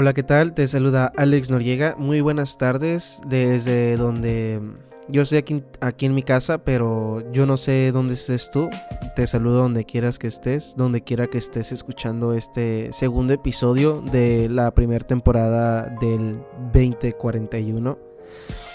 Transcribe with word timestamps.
Hola, 0.00 0.14
¿qué 0.14 0.22
tal? 0.22 0.54
Te 0.54 0.68
saluda 0.68 1.12
Alex 1.16 1.50
Noriega. 1.50 1.96
Muy 1.98 2.20
buenas 2.20 2.56
tardes 2.56 3.20
desde 3.26 3.96
donde 3.96 4.60
yo 5.08 5.22
estoy 5.22 5.38
aquí, 5.38 5.64
aquí 5.80 6.06
en 6.06 6.14
mi 6.14 6.22
casa, 6.22 6.58
pero 6.58 7.28
yo 7.32 7.46
no 7.46 7.56
sé 7.56 7.90
dónde 7.92 8.14
estés 8.14 8.48
tú. 8.52 8.70
Te 9.16 9.26
saludo 9.26 9.56
donde 9.56 9.84
quieras 9.84 10.20
que 10.20 10.28
estés, 10.28 10.74
donde 10.76 11.02
quiera 11.02 11.26
que 11.26 11.38
estés 11.38 11.72
escuchando 11.72 12.32
este 12.32 12.92
segundo 12.92 13.32
episodio 13.32 14.00
de 14.00 14.48
la 14.48 14.72
primera 14.72 15.04
temporada 15.04 15.92
del 16.00 16.30
2041 16.72 17.98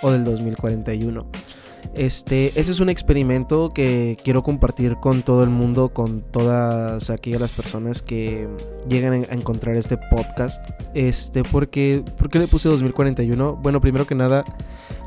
o 0.01 0.11
del 0.11 0.25
2041. 0.25 1.25
Este, 1.95 2.47
este 2.47 2.71
es 2.71 2.79
un 2.79 2.89
experimento 2.89 3.69
que 3.69 4.17
quiero 4.23 4.43
compartir 4.43 4.95
con 4.97 5.21
todo 5.21 5.43
el 5.43 5.49
mundo, 5.49 5.89
con 5.89 6.21
todas 6.21 7.09
aquellas 7.09 7.41
las 7.41 7.51
personas 7.51 8.01
que 8.01 8.47
llegan 8.87 9.13
a 9.13 9.33
encontrar 9.33 9.75
este 9.75 9.97
podcast. 9.97 10.67
Este, 10.93 11.43
porque, 11.43 12.03
¿por 12.17 12.29
qué 12.29 12.39
le 12.39 12.47
puse 12.47 12.69
2041? 12.69 13.57
Bueno, 13.61 13.81
primero 13.81 14.07
que 14.07 14.15
nada, 14.15 14.43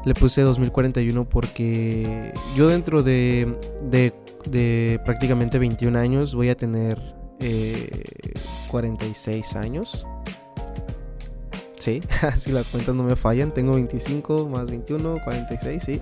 le 0.04 0.14
puse 0.14 0.42
2041 0.42 1.28
porque 1.28 2.32
yo 2.56 2.68
dentro 2.68 3.02
de, 3.02 3.56
de, 3.90 5.00
prácticamente 5.04 5.58
21 5.58 5.98
años 5.98 6.34
voy 6.34 6.48
a 6.48 6.56
tener 6.56 7.00
46 8.68 9.54
eh, 9.54 9.58
años. 9.58 10.06
Sí, 11.86 12.00
si 12.36 12.50
las 12.50 12.66
cuentas 12.66 12.96
no 12.96 13.04
me 13.04 13.14
fallan, 13.14 13.52
tengo 13.52 13.74
25 13.74 14.48
más 14.48 14.68
21, 14.68 15.20
46, 15.22 15.82
sí. 15.84 16.00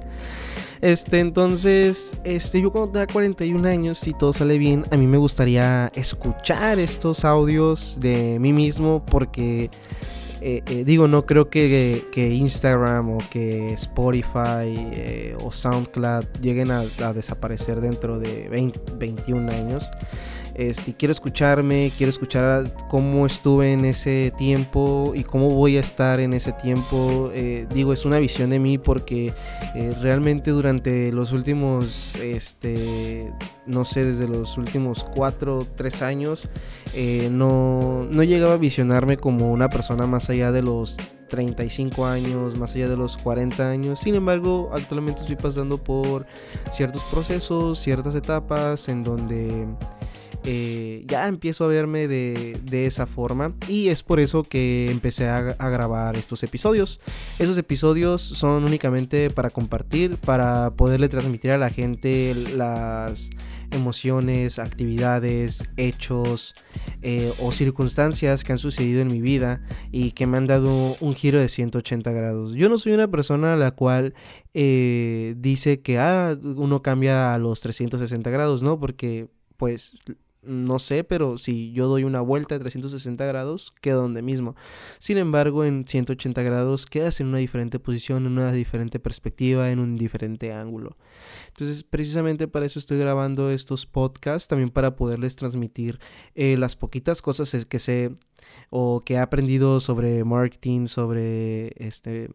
Este, 0.81 1.21
entonces, 1.21 2.13
este, 2.25 2.63
yo 2.63 2.73
cuando 2.73 2.93
tenga 2.93 3.07
41 3.07 3.69
años, 3.69 3.99
si 3.99 4.15
todo 4.15 4.33
sale 4.33 4.57
bien, 4.57 4.85
a 4.91 4.97
mí 4.97 5.07
me 5.07 5.19
gustaría 5.19 5.93
escuchar 5.95 6.79
estos 6.79 7.27
audios 7.27 7.99
de 8.01 8.39
mí 8.41 8.55
mismo 8.55 9.05
porque 9.05 9.69
eh, 10.41 10.63
eh, 10.71 10.85
digo, 10.87 11.07
no 11.07 11.27
creo 11.27 11.51
que, 11.51 12.03
Instagram 12.17 13.11
o 13.11 13.19
que 13.31 13.67
Spotify 13.75 14.73
eh, 14.95 15.37
o 15.45 15.53
SoundCloud 15.53 16.25
lleguen 16.41 16.71
a, 16.71 17.13
desaparecer 17.13 17.83
dentro 17.83 18.19
de 18.19 18.49
21 18.49 19.53
años. 19.53 19.91
Este, 20.55 20.95
quiero 20.95 21.11
escucharme, 21.13 21.91
quiero 21.97 22.11
escuchar 22.11 22.73
cómo 22.89 23.27
estuve 23.27 23.73
en 23.73 23.85
ese 23.85 24.33
tiempo 24.39 25.13
y 25.15 25.25
cómo 25.25 25.49
voy 25.51 25.77
a 25.77 25.81
estar 25.81 26.21
en 26.21 26.33
ese 26.33 26.53
tiempo. 26.53 27.31
Eh, 27.35 27.67
digo, 27.73 27.93
es 27.93 28.05
una 28.05 28.19
visión 28.19 28.51
de 28.51 28.61
mí 28.61 28.79
porque 28.79 29.33
eh, 29.75 29.95
realmente 30.01 30.53
durante 30.53 31.11
los 31.11 31.33
últimos, 31.33 32.15
este, 32.17 33.33
no 33.67 33.85
sé, 33.85 34.05
desde 34.05 34.29
los 34.29 34.57
últimos 34.57 35.05
4, 35.15 35.59
3 35.75 36.03
años, 36.03 36.49
eh, 36.95 37.29
no, 37.33 38.07
no 38.11 38.23
llegaba 38.23 38.55
a 38.55 38.59
visionarme 38.59 39.17
como 39.17 39.51
una 39.51 39.69
persona 39.69 40.07
más 40.07 40.31
allá 40.31 40.53
de 40.53 40.63
los 40.63 40.97
35 41.29 42.07
años, 42.07 42.57
más 42.57 42.77
allá 42.77 42.89
de 42.89 42.97
los 42.97 43.17
40 43.17 43.69
años. 43.69 43.99
Sin 43.99 44.15
embargo, 44.15 44.71
actualmente 44.73 45.23
estoy 45.23 45.35
pasando 45.35 45.79
por 45.79 46.27
ciertos 46.73 47.03
procesos, 47.11 47.81
ciertas 47.81 48.15
etapas 48.15 48.89
en 48.89 49.03
donde 49.03 49.67
eh, 50.47 51.05
ya 51.07 51.27
empiezo 51.27 51.65
a 51.65 51.69
verme 51.69 52.07
de, 52.07 52.55
esa 52.85 53.07
forma 53.07 53.55
y 53.67 53.89
es 53.89 54.03
por 54.03 54.21
eso 54.21 54.43
que 54.43 54.91
empecé 54.91 55.27
a, 55.29 55.41
grabar 55.71 56.17
estos 56.17 56.43
episodios. 56.43 57.01
Esos 57.39 57.57
episodios 57.57 58.21
son 58.21 58.65
únicamente 58.65 59.31
para 59.31 59.49
compartir, 59.49 60.17
para 60.19 60.73
poderle 60.73 61.09
transmitir 61.09 61.53
a 61.53 61.59
la 61.59 61.71
gente 61.71 62.35
las 62.55 63.31
emociones, 63.71 64.59
actividades, 64.59 65.65
hechos 65.77 66.55
eh, 67.03 67.33
o 67.41 67.51
circunstancias 67.51 68.45
que 68.45 68.53
han 68.53 68.59
sucedido 68.59 69.01
en 69.01 69.09
mi 69.09 69.21
vida 69.21 69.63
y 69.91 70.13
que 70.13 70.27
me 70.27 70.37
han 70.37 70.47
dado 70.47 70.97
un 71.01 71.15
giro 71.15 71.41
de 71.41 71.49
180 71.49 72.13
grados. 72.13 72.53
Yo 72.53 72.69
no 72.69 72.77
soy 72.77 72.93
una 72.93 73.09
persona 73.09 73.55
a 73.55 73.57
la 73.57 73.71
cual 73.71 74.15
eh, 74.53 75.35
dice 75.39 75.81
que 75.81 75.99
ah, 75.99 76.37
uno 76.43 76.83
cambia 76.83 77.35
a 77.35 77.39
los 77.39 77.61
360 77.63 78.29
grados, 78.31 78.63
¿no? 78.63 78.79
Porque 78.79 79.29
pues 79.57 79.97
no 80.47 80.79
sé, 80.79 81.05
pero 81.05 81.39
si 81.39 81.73
yo 81.73 81.89
doy 81.89 82.05
una 82.05 82.21
vuelta 82.21 82.55
de 82.55 82.61
360 82.61 83.25
grados, 83.25 83.73
quedo 83.81 84.03
donde 84.03 84.23
mismo. 84.23 84.55
Sin 84.99 85.19
embargo, 85.19 85.65
en 85.65 85.85
180 85.85 86.43
grados 86.43 86.87
quedas 86.87 87.21
en 87.21 87.29
una 87.29 87.39
diferente 87.39 87.79
posición, 87.79 88.27
en 88.27 88.33
una 88.33 88.53
diferente 88.53 88.99
perspectiva, 88.99 89.71
en 89.71 89.79
un 89.79 89.97
diferente 89.97 90.53
ángulo. 90.53 90.97
Entonces, 91.49 91.85
precisamente 91.85 92.49
para 92.49 92.67
eso 92.67 92.79
estoy 92.79 92.99
grabando 92.99 93.51
estos 93.51 93.87
podcasts, 93.87 94.49
también 94.49 94.71
para 94.71 94.97
poderles 94.97 95.37
transmitir 95.37 95.99
eh, 96.35 96.57
las 96.57 96.77
poquitas 96.77 97.23
cosas 97.23 97.67
que 97.67 97.79
sé 97.79 98.17
o 98.71 99.01
que 99.05 99.15
he 99.15 99.19
aprendido 99.19 99.81
sobre 99.81 100.25
marketing, 100.25 100.87
sobre 100.87 101.73
este 101.77 102.31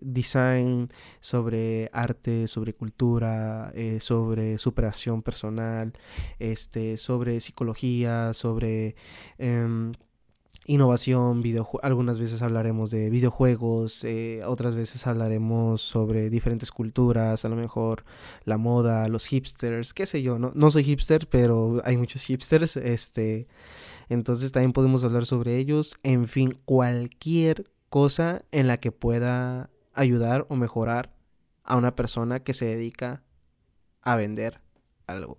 design, 0.00 0.90
sobre 1.20 1.90
arte, 1.92 2.46
sobre 2.48 2.74
cultura, 2.74 3.72
eh, 3.74 3.98
sobre 4.00 4.58
superación 4.58 5.22
personal, 5.22 5.92
este, 6.38 6.96
sobre 6.96 7.40
psicología, 7.40 8.32
sobre 8.34 8.96
em, 9.38 9.92
innovación, 10.66 11.42
algunas 11.82 12.18
veces 12.18 12.42
hablaremos 12.42 12.90
de 12.90 13.10
videojuegos, 13.10 14.04
eh, 14.04 14.42
otras 14.46 14.74
veces 14.74 15.06
hablaremos 15.06 15.80
sobre 15.80 16.30
diferentes 16.30 16.70
culturas, 16.70 17.44
a 17.44 17.48
lo 17.48 17.56
mejor 17.56 18.04
la 18.44 18.56
moda, 18.56 19.08
los 19.08 19.26
hipsters, 19.26 19.94
qué 19.94 20.06
sé 20.06 20.22
yo, 20.22 20.38
no, 20.38 20.52
no 20.54 20.70
soy 20.70 20.84
hipster, 20.84 21.26
pero 21.28 21.80
hay 21.84 21.96
muchos 21.96 22.22
hipsters, 22.22 22.76
este, 22.76 23.48
entonces 24.08 24.52
también 24.52 24.72
podemos 24.72 25.02
hablar 25.02 25.26
sobre 25.26 25.56
ellos, 25.56 25.96
en 26.02 26.28
fin, 26.28 26.56
cualquier 26.64 27.64
cosa 27.88 28.42
en 28.52 28.68
la 28.68 28.78
que 28.78 28.92
pueda 28.92 29.70
ayudar 30.00 30.46
o 30.48 30.56
mejorar 30.56 31.12
a 31.62 31.76
una 31.76 31.94
persona 31.94 32.40
que 32.40 32.54
se 32.54 32.64
dedica 32.64 33.22
a 34.00 34.16
vender 34.16 34.60
algo. 35.06 35.38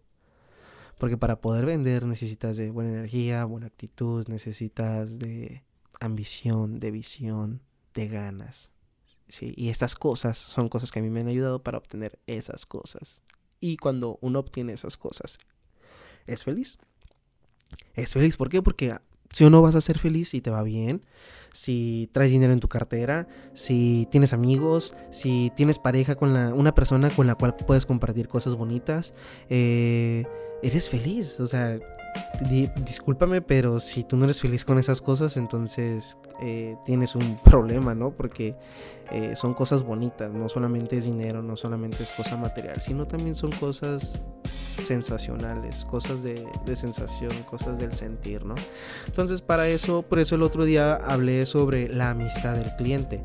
Porque 0.99 1.17
para 1.17 1.41
poder 1.41 1.65
vender 1.65 2.05
necesitas 2.05 2.57
de 2.57 2.69
buena 2.69 2.91
energía, 2.91 3.43
buena 3.45 3.67
actitud, 3.67 4.27
necesitas 4.27 5.17
de 5.17 5.63
ambición, 5.99 6.79
de 6.79 6.91
visión, 6.91 7.61
de 7.95 8.07
ganas. 8.07 8.71
¿sí? 9.27 9.53
Y 9.57 9.69
estas 9.69 9.95
cosas 9.95 10.37
son 10.37 10.69
cosas 10.69 10.91
que 10.91 10.99
a 10.99 11.01
mí 11.01 11.09
me 11.09 11.21
han 11.21 11.27
ayudado 11.27 11.63
para 11.63 11.79
obtener 11.79 12.19
esas 12.27 12.67
cosas. 12.67 13.23
Y 13.59 13.77
cuando 13.77 14.19
uno 14.21 14.39
obtiene 14.39 14.73
esas 14.73 14.95
cosas, 14.95 15.39
¿es 16.27 16.43
feliz? 16.43 16.77
Es 17.95 18.13
feliz, 18.13 18.37
¿por 18.37 18.49
qué? 18.49 18.61
Porque 18.61 18.95
si 19.33 19.45
uno 19.45 19.61
vas 19.61 19.75
a 19.75 19.81
ser 19.81 19.97
feliz 19.97 20.33
y 20.33 20.41
te 20.41 20.49
va 20.49 20.63
bien, 20.63 21.03
si 21.53 22.09
traes 22.11 22.31
dinero 22.31 22.53
en 22.53 22.59
tu 22.59 22.67
cartera, 22.67 23.27
si 23.53 24.07
tienes 24.09 24.33
amigos, 24.33 24.93
si 25.09 25.51
tienes 25.55 25.79
pareja 25.79 26.15
con 26.15 26.33
la, 26.33 26.53
una 26.53 26.73
persona 26.73 27.09
con 27.09 27.27
la 27.27 27.35
cual 27.35 27.55
puedes 27.55 27.85
compartir 27.85 28.27
cosas 28.27 28.55
bonitas, 28.55 29.13
eh, 29.49 30.25
eres 30.63 30.89
feliz. 30.89 31.39
O 31.39 31.47
sea, 31.47 31.77
discúlpame, 32.85 33.41
pero 33.41 33.79
si 33.79 34.03
tú 34.03 34.17
no 34.17 34.25
eres 34.25 34.39
feliz 34.39 34.65
con 34.65 34.79
esas 34.79 35.01
cosas, 35.01 35.37
entonces 35.37 36.17
eh, 36.41 36.75
tienes 36.85 37.15
un 37.15 37.35
problema, 37.43 37.93
¿no? 37.95 38.11
Porque 38.11 38.55
eh, 39.11 39.35
son 39.35 39.53
cosas 39.53 39.83
bonitas, 39.83 40.31
no 40.31 40.47
solamente 40.47 40.97
es 40.97 41.05
dinero, 41.05 41.41
no 41.41 41.57
solamente 41.57 42.03
es 42.03 42.11
cosa 42.11 42.37
material, 42.37 42.81
sino 42.81 43.05
también 43.05 43.35
son 43.35 43.51
cosas 43.51 44.23
sensacionales, 44.91 45.85
cosas 45.85 46.21
de, 46.21 46.45
de 46.65 46.75
sensación, 46.75 47.31
cosas 47.49 47.79
del 47.79 47.93
sentir, 47.93 48.43
¿no? 48.45 48.55
Entonces 49.07 49.41
para 49.41 49.69
eso, 49.69 50.01
por 50.01 50.19
eso 50.19 50.35
el 50.35 50.43
otro 50.43 50.65
día 50.65 50.95
hablé 50.95 51.45
sobre 51.45 51.87
la 51.87 52.09
amistad 52.09 52.55
del 52.55 52.75
cliente 52.75 53.23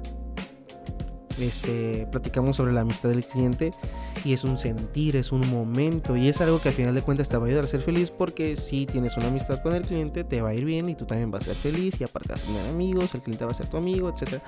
este, 1.40 2.06
platicamos 2.10 2.56
sobre 2.56 2.72
la 2.72 2.80
amistad 2.82 3.10
del 3.10 3.24
cliente 3.24 3.72
y 4.24 4.32
es 4.32 4.44
un 4.44 4.56
sentir, 4.56 5.16
es 5.16 5.32
un 5.32 5.48
momento 5.50 6.16
y 6.16 6.28
es 6.28 6.40
algo 6.40 6.60
que 6.60 6.70
al 6.70 6.74
final 6.74 6.94
de 6.94 7.02
cuentas 7.02 7.28
te 7.28 7.36
va 7.36 7.44
a 7.44 7.46
ayudar 7.46 7.64
a 7.64 7.68
ser 7.68 7.80
feliz 7.80 8.10
porque 8.10 8.56
si 8.56 8.86
tienes 8.86 9.16
una 9.16 9.28
amistad 9.28 9.62
con 9.62 9.74
el 9.74 9.82
cliente 9.82 10.24
te 10.24 10.40
va 10.40 10.50
a 10.50 10.54
ir 10.54 10.64
bien 10.64 10.88
y 10.88 10.94
tú 10.94 11.04
también 11.04 11.30
vas 11.30 11.42
a 11.42 11.44
ser 11.54 11.56
feliz 11.56 12.00
y 12.00 12.04
aparte 12.04 12.32
vas 12.32 12.42
a 12.42 12.46
tener 12.46 12.68
amigos, 12.68 13.14
el 13.14 13.22
cliente 13.22 13.44
va 13.44 13.50
a 13.50 13.54
ser 13.54 13.68
tu 13.68 13.76
amigo, 13.76 14.08
etc. 14.08 14.40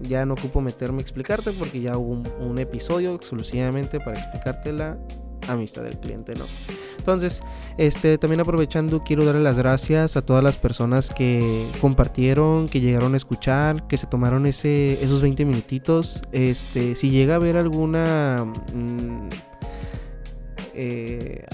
Ya 0.00 0.24
no 0.26 0.34
ocupo 0.34 0.60
meterme 0.60 0.98
a 0.98 1.02
explicarte 1.02 1.52
porque 1.52 1.80
ya 1.80 1.96
hubo 1.96 2.12
un, 2.12 2.28
un 2.40 2.58
episodio 2.58 3.14
exclusivamente 3.14 3.98
para 3.98 4.18
explicarte 4.18 4.72
la 4.72 4.98
amistad 5.52 5.82
del 5.82 5.98
cliente, 5.98 6.34
¿no? 6.34 6.44
Entonces, 6.98 7.40
este, 7.78 8.18
también 8.18 8.40
aprovechando, 8.40 9.02
quiero 9.02 9.24
darle 9.24 9.42
las 9.42 9.56
gracias 9.56 10.16
a 10.16 10.22
todas 10.22 10.44
las 10.44 10.56
personas 10.58 11.10
que 11.10 11.66
compartieron, 11.80 12.68
que 12.68 12.80
llegaron 12.80 13.14
a 13.14 13.16
escuchar, 13.16 13.86
que 13.88 13.96
se 13.96 14.06
tomaron 14.06 14.46
ese, 14.46 15.02
esos 15.02 15.22
20 15.22 15.44
minutitos. 15.46 16.20
Este, 16.32 16.94
si 16.94 17.10
llega 17.10 17.34
a 17.34 17.36
haber 17.36 17.56
alguna... 17.56 18.44
Mm, 18.74 19.28
eh, 20.72 21.44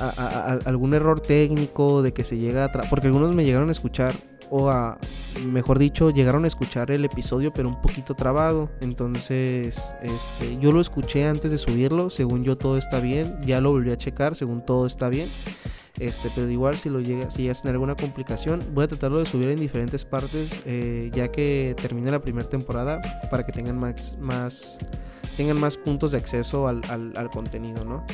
algún 0.66 0.94
error 0.94 1.20
técnico 1.20 2.02
de 2.02 2.12
que 2.12 2.22
se 2.22 2.36
llega 2.38 2.66
a... 2.66 2.70
Porque 2.90 3.06
algunos 3.06 3.34
me 3.34 3.44
llegaron 3.44 3.68
a 3.68 3.72
escuchar 3.72 4.14
o 4.50 4.70
a, 4.70 4.98
mejor 5.44 5.78
dicho, 5.78 6.10
llegaron 6.10 6.44
a 6.44 6.48
escuchar 6.48 6.90
el 6.90 7.04
episodio 7.04 7.52
pero 7.52 7.68
un 7.68 7.80
poquito 7.80 8.14
trabado. 8.14 8.70
Entonces, 8.80 9.94
este, 10.02 10.58
yo 10.58 10.72
lo 10.72 10.80
escuché 10.80 11.26
antes 11.26 11.50
de 11.50 11.58
subirlo, 11.58 12.10
según 12.10 12.44
yo 12.44 12.56
todo 12.56 12.76
está 12.76 13.00
bien, 13.00 13.38
ya 13.42 13.60
lo 13.60 13.70
volví 13.70 13.90
a 13.90 13.96
checar, 13.96 14.36
según 14.36 14.64
todo 14.64 14.86
está 14.86 15.08
bien. 15.08 15.28
Este, 15.98 16.30
pero 16.34 16.50
igual 16.50 16.76
si 16.76 16.90
lo 16.90 17.00
llega, 17.00 17.30
si 17.30 17.42
llegas 17.42 17.64
en 17.64 17.70
alguna 17.70 17.94
complicación, 17.94 18.62
voy 18.74 18.84
a 18.84 18.88
tratarlo 18.88 19.18
de 19.18 19.26
subir 19.26 19.48
en 19.48 19.56
diferentes 19.56 20.04
partes 20.04 20.60
eh, 20.66 21.10
ya 21.14 21.28
que 21.28 21.74
termine 21.80 22.10
la 22.10 22.20
primera 22.20 22.46
temporada 22.46 23.00
para 23.30 23.46
que 23.46 23.52
tengan 23.52 23.78
más, 23.78 24.16
más, 24.20 24.76
tengan 25.38 25.58
más 25.58 25.78
puntos 25.78 26.12
de 26.12 26.18
acceso 26.18 26.68
al, 26.68 26.82
al, 26.90 27.30
contenido, 27.30 27.84
¿no? 27.84 28.04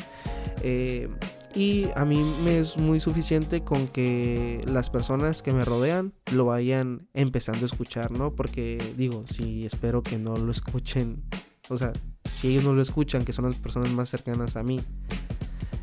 Eh, 0.62 1.08
y 1.54 1.88
a 1.94 2.04
mí 2.04 2.22
me 2.44 2.58
es 2.58 2.76
muy 2.78 3.00
suficiente 3.00 3.62
con 3.62 3.88
que 3.88 4.62
las 4.66 4.90
personas 4.90 5.42
que 5.42 5.52
me 5.52 5.64
rodean 5.64 6.12
lo 6.32 6.46
vayan 6.46 7.08
empezando 7.14 7.62
a 7.64 7.66
escuchar, 7.66 8.10
¿no? 8.10 8.34
Porque 8.34 8.78
digo, 8.96 9.24
si 9.30 9.66
espero 9.66 10.02
que 10.02 10.18
no 10.18 10.36
lo 10.36 10.50
escuchen, 10.50 11.22
o 11.68 11.76
sea, 11.76 11.92
si 12.24 12.48
ellos 12.48 12.64
no 12.64 12.72
lo 12.72 12.82
escuchan, 12.82 13.24
que 13.24 13.32
son 13.32 13.44
las 13.46 13.56
personas 13.56 13.90
más 13.90 14.08
cercanas 14.08 14.56
a 14.56 14.62
mí, 14.62 14.80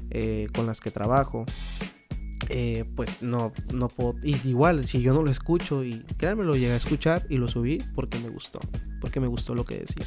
eh, 0.09 0.47
con 0.55 0.65
las 0.65 0.81
que 0.81 0.89
trabajo, 0.89 1.45
eh, 2.49 2.85
pues 2.95 3.21
no, 3.21 3.51
no 3.73 3.89
puedo. 3.89 4.15
Igual, 4.23 4.85
si 4.85 5.01
yo 5.01 5.13
no 5.13 5.21
lo 5.21 5.29
escucho, 5.29 5.83
y 5.83 6.03
créanme, 6.17 6.45
lo 6.45 6.53
llegué 6.53 6.71
a 6.71 6.77
escuchar 6.77 7.25
y 7.29 7.37
lo 7.37 7.47
subí 7.47 7.77
porque 7.93 8.19
me 8.19 8.29
gustó, 8.29 8.59
porque 9.01 9.19
me 9.19 9.27
gustó 9.27 9.53
lo 9.53 9.65
que 9.65 9.79
decía. 9.79 10.05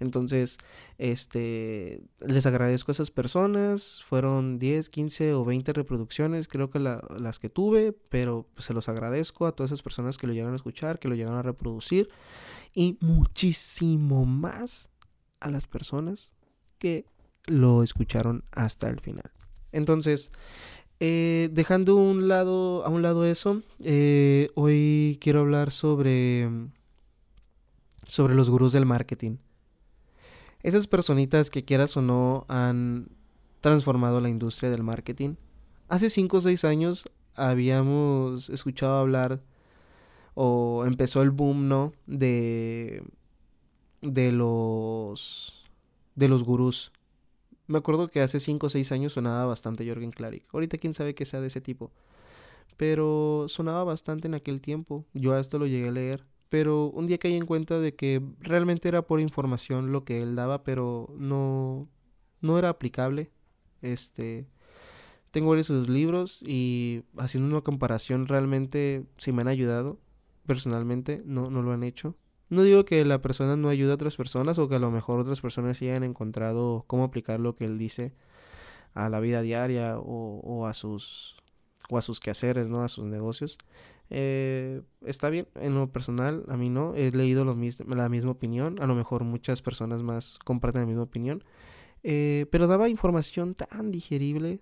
Entonces, 0.00 0.58
este, 0.98 2.02
les 2.26 2.46
agradezco 2.46 2.90
a 2.90 2.94
esas 2.94 3.10
personas. 3.10 4.02
Fueron 4.04 4.58
10, 4.58 4.90
15 4.90 5.34
o 5.34 5.44
20 5.44 5.72
reproducciones, 5.72 6.48
creo 6.48 6.70
que 6.70 6.78
las 6.78 7.38
que 7.38 7.48
tuve, 7.48 7.92
pero 7.92 8.46
pues, 8.54 8.66
se 8.66 8.74
los 8.74 8.88
agradezco 8.88 9.46
a 9.46 9.52
todas 9.52 9.70
esas 9.70 9.82
personas 9.82 10.18
que 10.18 10.26
lo 10.26 10.32
llegaron 10.32 10.54
a 10.54 10.56
escuchar, 10.56 10.98
que 10.98 11.08
lo 11.08 11.14
llegaron 11.14 11.38
a 11.38 11.42
reproducir. 11.42 12.08
Y 12.74 12.98
muchísimo 13.00 14.26
más 14.26 14.90
a 15.40 15.50
las 15.50 15.66
personas 15.66 16.32
que 16.78 17.06
lo 17.46 17.82
escucharon 17.82 18.44
hasta 18.52 18.88
el 18.88 19.00
final. 19.00 19.30
Entonces, 19.72 20.32
eh, 21.00 21.50
dejando 21.52 21.96
un 21.96 22.28
lado, 22.28 22.84
a 22.84 22.88
un 22.88 23.02
lado 23.02 23.26
eso, 23.26 23.62
eh, 23.84 24.48
hoy 24.54 25.18
quiero 25.20 25.40
hablar 25.40 25.70
sobre, 25.70 26.48
sobre 28.06 28.34
los 28.34 28.48
gurús 28.48 28.72
del 28.72 28.86
marketing. 28.86 29.36
Esas 30.66 30.88
personitas 30.88 31.48
que 31.48 31.64
quieras 31.64 31.96
o 31.96 32.02
no 32.02 32.44
han 32.48 33.06
transformado 33.60 34.20
la 34.20 34.28
industria 34.28 34.68
del 34.68 34.82
marketing. 34.82 35.36
Hace 35.86 36.10
5 36.10 36.38
o 36.38 36.40
6 36.40 36.64
años 36.64 37.04
habíamos 37.36 38.50
escuchado 38.50 38.98
hablar 38.98 39.40
o 40.34 40.82
empezó 40.84 41.22
el 41.22 41.30
boom, 41.30 41.68
¿no? 41.68 41.92
De 42.08 43.04
de 44.02 44.32
los 44.32 45.64
de 46.16 46.26
los 46.26 46.42
gurús. 46.42 46.90
Me 47.68 47.78
acuerdo 47.78 48.08
que 48.08 48.20
hace 48.20 48.40
5 48.40 48.66
o 48.66 48.68
6 48.68 48.90
años 48.90 49.12
sonaba 49.12 49.44
bastante 49.46 49.86
Jorgen 49.86 50.10
Klarik. 50.10 50.52
Ahorita 50.52 50.78
quién 50.78 50.94
sabe 50.94 51.14
que 51.14 51.26
sea 51.26 51.40
de 51.40 51.46
ese 51.46 51.60
tipo. 51.60 51.92
Pero 52.76 53.46
sonaba 53.46 53.84
bastante 53.84 54.26
en 54.26 54.34
aquel 54.34 54.60
tiempo. 54.60 55.04
Yo 55.14 55.32
a 55.32 55.38
esto 55.38 55.60
lo 55.60 55.68
llegué 55.68 55.90
a 55.90 55.92
leer. 55.92 56.24
Pero 56.48 56.86
un 56.90 57.06
día 57.06 57.18
caí 57.18 57.34
en 57.34 57.46
cuenta 57.46 57.78
de 57.80 57.94
que 57.94 58.22
realmente 58.40 58.88
era 58.88 59.02
por 59.02 59.20
información 59.20 59.92
lo 59.92 60.04
que 60.04 60.22
él 60.22 60.36
daba, 60.36 60.62
pero 60.62 61.12
no, 61.18 61.88
no 62.40 62.58
era 62.58 62.68
aplicable. 62.68 63.30
Este, 63.82 64.46
tengo 65.30 65.50
varios 65.50 65.66
sus 65.66 65.88
libros 65.88 66.40
y 66.42 67.02
haciendo 67.18 67.50
una 67.50 67.62
comparación 67.62 68.26
realmente 68.26 69.04
si 69.18 69.32
me 69.32 69.42
han 69.42 69.48
ayudado. 69.48 69.98
Personalmente 70.46 71.22
no, 71.24 71.50
no 71.50 71.62
lo 71.62 71.72
han 71.72 71.82
hecho. 71.82 72.16
No 72.48 72.62
digo 72.62 72.84
que 72.84 73.04
la 73.04 73.20
persona 73.20 73.56
no 73.56 73.68
ayude 73.68 73.90
a 73.90 73.94
otras 73.94 74.16
personas 74.16 74.58
o 74.58 74.68
que 74.68 74.76
a 74.76 74.78
lo 74.78 74.90
mejor 74.90 75.18
otras 75.18 75.40
personas 75.40 75.82
hayan 75.82 76.04
encontrado 76.04 76.84
cómo 76.86 77.04
aplicar 77.04 77.40
lo 77.40 77.56
que 77.56 77.64
él 77.64 77.76
dice 77.76 78.14
a 78.94 79.08
la 79.08 79.20
vida 79.20 79.42
diaria 79.42 79.98
o, 79.98 80.66
a 80.66 80.72
sus 80.72 81.36
o 81.90 81.98
a 81.98 82.02
sus 82.02 82.18
quehaceres, 82.18 82.68
¿no? 82.68 82.82
A 82.82 82.88
sus 82.88 83.04
negocios. 83.04 83.58
Eh, 84.10 84.82
está 85.04 85.30
bien, 85.30 85.48
en 85.56 85.74
lo 85.74 85.90
personal, 85.90 86.44
a 86.48 86.56
mí 86.56 86.68
no. 86.70 86.94
He 86.94 87.10
leído 87.10 87.44
lo 87.44 87.54
la 87.54 88.08
misma 88.08 88.30
opinión. 88.30 88.80
A 88.80 88.86
lo 88.86 88.94
mejor 88.94 89.24
muchas 89.24 89.62
personas 89.62 90.02
más 90.02 90.38
comparten 90.44 90.82
la 90.82 90.86
misma 90.86 91.02
opinión. 91.02 91.44
Eh, 92.02 92.46
pero 92.50 92.66
daba 92.66 92.88
información 92.88 93.54
tan 93.54 93.90
digerible, 93.90 94.60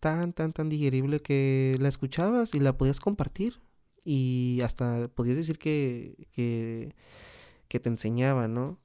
tan, 0.00 0.32
tan, 0.32 0.52
tan 0.52 0.68
digerible 0.68 1.20
que 1.20 1.76
la 1.80 1.88
escuchabas 1.88 2.54
y 2.54 2.60
la 2.60 2.76
podías 2.76 3.00
compartir. 3.00 3.60
Y 4.04 4.60
hasta 4.64 5.08
podías 5.14 5.36
decir 5.36 5.58
que, 5.58 6.28
que, 6.32 6.94
que 7.68 7.80
te 7.80 7.88
enseñaba, 7.88 8.48
¿no? 8.48 8.78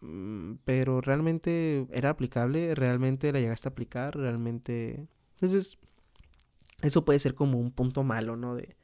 Mm, 0.00 0.54
pero 0.64 1.00
realmente 1.00 1.86
era 1.90 2.10
aplicable, 2.10 2.74
realmente 2.74 3.32
la 3.32 3.40
llegaste 3.40 3.68
a 3.68 3.72
aplicar, 3.72 4.16
realmente... 4.16 5.08
Entonces, 5.34 5.78
eso 6.82 7.04
puede 7.04 7.18
ser 7.18 7.34
como 7.34 7.58
un 7.58 7.72
punto 7.72 8.04
malo, 8.04 8.36
¿no? 8.36 8.54
De, 8.54 8.76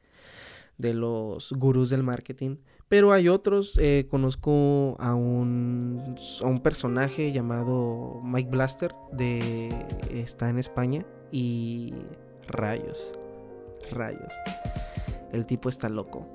de 0.79 0.95
los 0.95 1.53
gurús 1.53 1.91
del 1.91 2.03
marketing. 2.03 2.57
Pero 2.89 3.13
hay 3.13 3.29
otros, 3.29 3.79
eh, 3.81 4.07
conozco 4.11 4.97
a 4.99 5.15
un, 5.15 6.15
a 6.43 6.47
un 6.47 6.61
personaje 6.61 7.33
llamado 7.33 8.21
Mike 8.23 8.51
Blaster, 8.51 8.95
de, 9.13 9.71
está 10.11 10.51
en 10.51 10.59
España, 10.59 11.07
y 11.31 11.95
rayos, 12.49 13.13
rayos. 13.91 14.35
El 15.33 15.47
tipo 15.47 15.71
está 15.71 15.89
loco. 15.89 16.27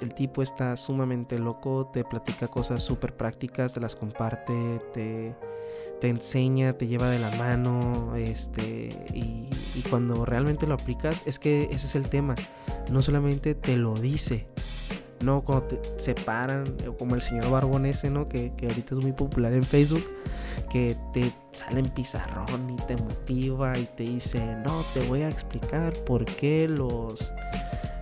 El 0.00 0.14
tipo 0.14 0.42
está 0.42 0.76
sumamente 0.76 1.38
loco, 1.38 1.90
te 1.92 2.04
platica 2.04 2.46
cosas 2.46 2.82
súper 2.82 3.16
prácticas, 3.16 3.74
te 3.74 3.80
las 3.80 3.96
comparte, 3.96 4.78
te, 4.94 5.34
te 6.00 6.08
enseña, 6.08 6.72
te 6.72 6.86
lleva 6.86 7.10
de 7.10 7.18
la 7.18 7.30
mano, 7.32 8.14
este, 8.16 8.88
y, 9.12 9.50
y, 9.74 9.82
cuando 9.90 10.24
realmente 10.24 10.66
lo 10.66 10.74
aplicas, 10.74 11.22
es 11.26 11.38
que 11.40 11.64
ese 11.64 11.86
es 11.86 11.94
el 11.96 12.08
tema 12.08 12.36
no 12.90 13.02
solamente 13.02 13.54
te 13.54 13.76
lo 13.76 13.94
dice, 13.94 14.46
no 15.20 15.42
cuando 15.42 15.66
te 15.66 15.80
separan, 16.00 16.64
como 16.98 17.14
el 17.14 17.22
señor 17.22 17.50
Barbón 17.50 17.86
ese, 17.86 18.10
¿no? 18.10 18.28
Que, 18.28 18.52
ahorita 18.62 18.94
es 18.94 19.02
muy 19.02 19.12
popular 19.12 19.52
en 19.52 19.64
Facebook, 19.64 20.04
que 20.70 20.96
te 21.12 21.32
sale 21.52 21.80
en 21.80 21.88
pizarrón 21.88 22.70
y 22.70 22.76
te 22.86 22.96
motiva 22.96 23.76
y 23.78 23.84
te 23.96 24.04
dice, 24.04 24.40
no, 24.64 24.84
te 24.94 25.00
voy 25.08 25.22
a 25.22 25.28
explicar 25.28 25.92
por 26.04 26.24
qué 26.24 26.68
los 26.68 27.32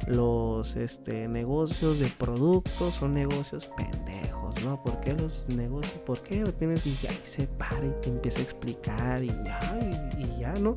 los 0.06 0.77
este, 0.77 1.27
negocios 1.27 1.99
de 1.99 2.06
productos 2.06 2.94
son 2.94 3.15
negocios 3.15 3.69
pendejos, 3.77 4.62
¿no? 4.62 4.81
¿Por 4.81 5.00
qué 5.00 5.15
los 5.15 5.49
negocios? 5.49 5.99
¿Por 6.06 6.21
qué 6.21 6.44
tienes 6.59 6.87
y 6.87 6.97
ya 7.03 7.11
se 7.25 7.49
para 7.49 7.85
y 7.85 7.93
te 8.00 8.11
empieza 8.11 8.38
a 8.38 8.43
explicar 8.43 9.25
y 9.25 9.29
ya, 9.29 9.81
y 10.17 10.38
ya, 10.38 10.55
¿no? 10.55 10.77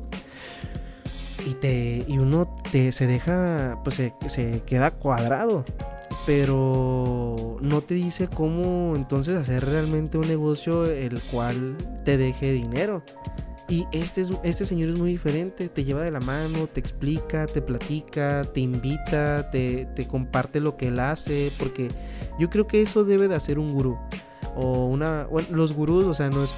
Y 1.46 1.54
te 1.54 2.04
y 2.06 2.18
uno 2.18 2.48
te 2.70 2.92
se 2.92 3.06
deja 3.06 3.78
pues 3.82 3.96
se, 3.96 4.14
se, 4.28 4.62
queda 4.62 4.90
cuadrado. 4.90 5.64
Pero 6.26 7.56
no 7.60 7.80
te 7.80 7.94
dice 7.94 8.28
cómo 8.28 8.94
entonces 8.94 9.36
hacer 9.36 9.64
realmente 9.64 10.18
un 10.18 10.28
negocio 10.28 10.84
el 10.84 11.20
cual 11.22 11.76
te 12.04 12.18
deje 12.18 12.52
dinero. 12.52 13.02
Y 13.68 13.86
este, 13.92 14.22
es, 14.22 14.32
este 14.42 14.66
señor 14.66 14.90
es 14.90 14.98
muy 14.98 15.12
diferente, 15.12 15.68
te 15.68 15.84
lleva 15.84 16.02
de 16.02 16.10
la 16.10 16.20
mano, 16.20 16.66
te 16.66 16.80
explica, 16.80 17.46
te 17.46 17.62
platica, 17.62 18.44
te 18.52 18.60
invita, 18.60 19.48
te, 19.50 19.86
te 19.94 20.08
comparte 20.08 20.60
lo 20.60 20.76
que 20.76 20.88
él 20.88 20.98
hace, 20.98 21.52
porque 21.56 21.88
yo 22.38 22.50
creo 22.50 22.66
que 22.66 22.82
eso 22.82 23.04
debe 23.04 23.28
de 23.28 23.36
hacer 23.36 23.60
un 23.60 23.72
gurú 23.72 23.96
o 24.62 24.86
una 24.86 25.24
bueno, 25.24 25.48
los 25.52 25.74
gurús 25.74 26.04
o 26.04 26.14
sea 26.14 26.28
no 26.30 26.42
es 26.44 26.54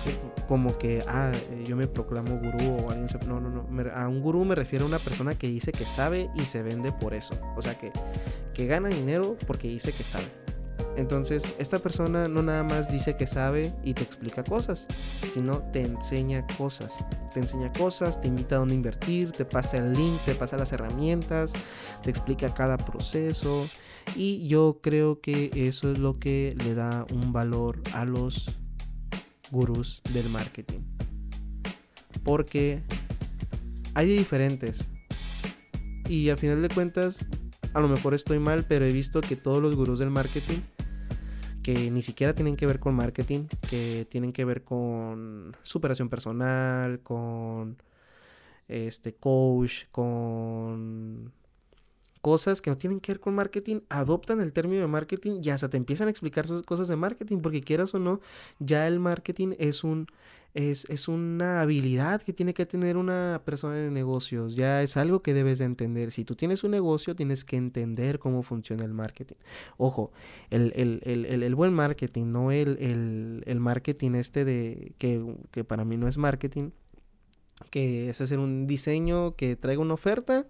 como 0.49 0.77
que 0.79 1.03
ah 1.07 1.33
yo 1.65 1.77
me 1.77 1.87
proclamo 1.87 2.39
gurú 2.39 2.85
o 2.85 2.91
alguien 2.91 3.09
se, 3.09 3.19
no 3.19 3.41
no 3.41 3.49
no 3.49 3.91
a 3.95 4.09
un 4.09 4.21
gurú 4.21 4.45
me 4.45 4.55
refiero 4.55 4.85
a 4.85 4.89
una 4.89 4.99
persona 4.99 5.35
que 5.35 5.49
dice 5.49 5.73
que 5.73 5.85
sabe 5.85 6.31
y 6.35 6.43
se 6.43 6.63
vende 6.63 6.93
por 6.93 7.15
eso. 7.15 7.35
O 7.57 7.63
sea 7.63 7.79
que 7.79 7.93
que 8.55 8.67
gana 8.67 8.89
dinero 8.89 9.37
porque 9.47 9.69
dice 9.69 9.93
que 9.93 10.03
sabe 10.03 10.42
entonces 10.97 11.55
esta 11.59 11.79
persona 11.79 12.29
no 12.29 12.43
nada 12.43 12.63
más 12.63 12.91
dice 12.91 13.17
que 13.17 13.27
sabe 13.27 13.73
y 13.85 13.95
te 13.95 14.03
explica 14.03 14.45
cosas 14.45 14.87
sino 15.35 15.59
te 15.73 15.83
enseña 15.83 16.47
cosas 16.59 17.05
te 17.33 17.41
enseña 17.41 17.73
cosas 17.73 18.21
te 18.21 18.29
invita 18.29 18.57
a 18.57 18.59
dónde 18.59 18.75
invertir 18.75 19.33
te 19.33 19.45
pasa 19.45 19.79
el 19.79 19.93
link 19.93 20.21
te 20.25 20.35
pasa 20.35 20.57
las 20.57 20.73
herramientas 20.73 21.53
te 22.03 22.11
explica 22.11 22.53
cada 22.53 22.77
proceso 22.77 23.67
y 24.17 24.47
yo 24.47 24.81
creo 24.83 25.21
que 25.21 25.51
eso 25.55 25.93
es 25.93 25.99
lo 25.99 26.19
que 26.19 26.57
le 26.65 26.75
da 26.75 27.07
un 27.13 27.33
valor 27.33 27.81
a 27.95 28.05
los 28.05 28.51
gurús 29.51 30.03
del 30.13 30.29
marketing. 30.31 30.81
Porque 32.25 32.83
hay 33.95 34.07
diferentes. 34.07 34.91
Y 36.09 36.31
a 36.31 36.37
final 36.37 36.63
de 36.63 36.69
cuentas, 36.69 37.27
a 37.75 37.81
lo 37.81 37.89
mejor 37.89 38.15
estoy 38.15 38.39
mal, 38.39 38.67
pero 38.67 38.85
he 38.87 38.93
visto 38.93 39.21
que 39.21 39.37
todos 39.37 39.63
los 39.63 39.77
gurús 39.77 39.99
del 39.99 40.11
marketing, 40.11 40.59
que 41.63 41.91
ni 41.91 42.03
siquiera 42.03 42.35
tienen 42.35 42.57
que 42.57 42.67
ver 42.67 42.79
con 42.79 42.95
marketing, 42.95 43.47
que 43.69 44.07
tienen 44.11 44.33
que 44.33 44.45
ver 44.45 44.63
con 44.65 45.57
superación 45.63 46.09
personal, 46.09 47.01
con 47.01 47.77
este 48.69 49.15
coach, 49.15 49.85
con 49.91 51.33
cosas 52.23 52.63
que 52.63 52.71
no 52.71 52.79
tienen 52.79 53.01
que 53.01 53.13
ver 53.13 53.21
con 53.21 53.35
marketing, 53.35 53.81
adoptan 53.91 54.41
el 54.41 54.53
término 54.53 54.81
de 54.81 54.89
marketing 54.89 55.41
y 55.43 55.51
hasta 55.51 55.69
te 55.69 55.77
empiezan 55.77 56.07
a 56.09 56.11
explicar 56.11 56.47
sus 56.47 56.63
cosas 56.63 56.89
de 56.89 56.97
marketing, 56.97 57.39
porque 57.41 57.61
quieras 57.61 57.95
o 57.95 57.99
no, 57.99 58.21
ya 58.61 58.87
el 58.89 59.01
marketing 59.01 59.55
es 59.59 59.85
un 59.85 60.07
es, 60.55 60.85
es, 60.91 61.09
una 61.09 61.63
habilidad 61.63 62.21
que 62.21 62.35
tiene 62.35 62.53
que 62.53 62.67
tener 62.67 62.99
una 62.99 63.41
persona 63.45 63.75
de 63.75 63.91
negocios, 63.91 64.55
ya 64.55 64.83
es 64.83 64.99
algo 64.99 65.23
que 65.23 65.33
debes 65.33 65.59
de 65.59 65.65
entender. 65.65 66.13
Si 66.13 66.25
tú 66.25 66.37
tienes 66.37 66.63
un 66.63 66.73
negocio, 66.73 67.17
tienes 67.17 67.45
que 67.45 67.57
entender 67.57 68.19
cómo 68.19 68.43
funciona 68.43 68.85
el 68.85 68.93
marketing. 68.93 69.37
Ojo, 69.79 70.13
el, 70.51 70.73
el, 70.77 71.01
el, 71.05 71.43
el 71.43 71.55
buen 71.55 71.73
marketing, 71.73 72.27
no 72.33 72.53
el, 72.53 73.43
marketing 73.61 74.13
este 74.15 74.45
de 74.45 74.93
que, 74.99 75.25
que 75.53 75.65
para 75.65 75.87
mí 75.87 75.97
no 75.97 76.07
es 76.07 76.19
marketing, 76.19 76.71
que 77.71 78.11
es 78.11 78.21
hacer 78.21 78.39
un 78.39 78.67
diseño 78.67 79.37
que 79.37 79.57
traiga 79.57 79.83
una 79.83 79.95
oferta 79.95 80.47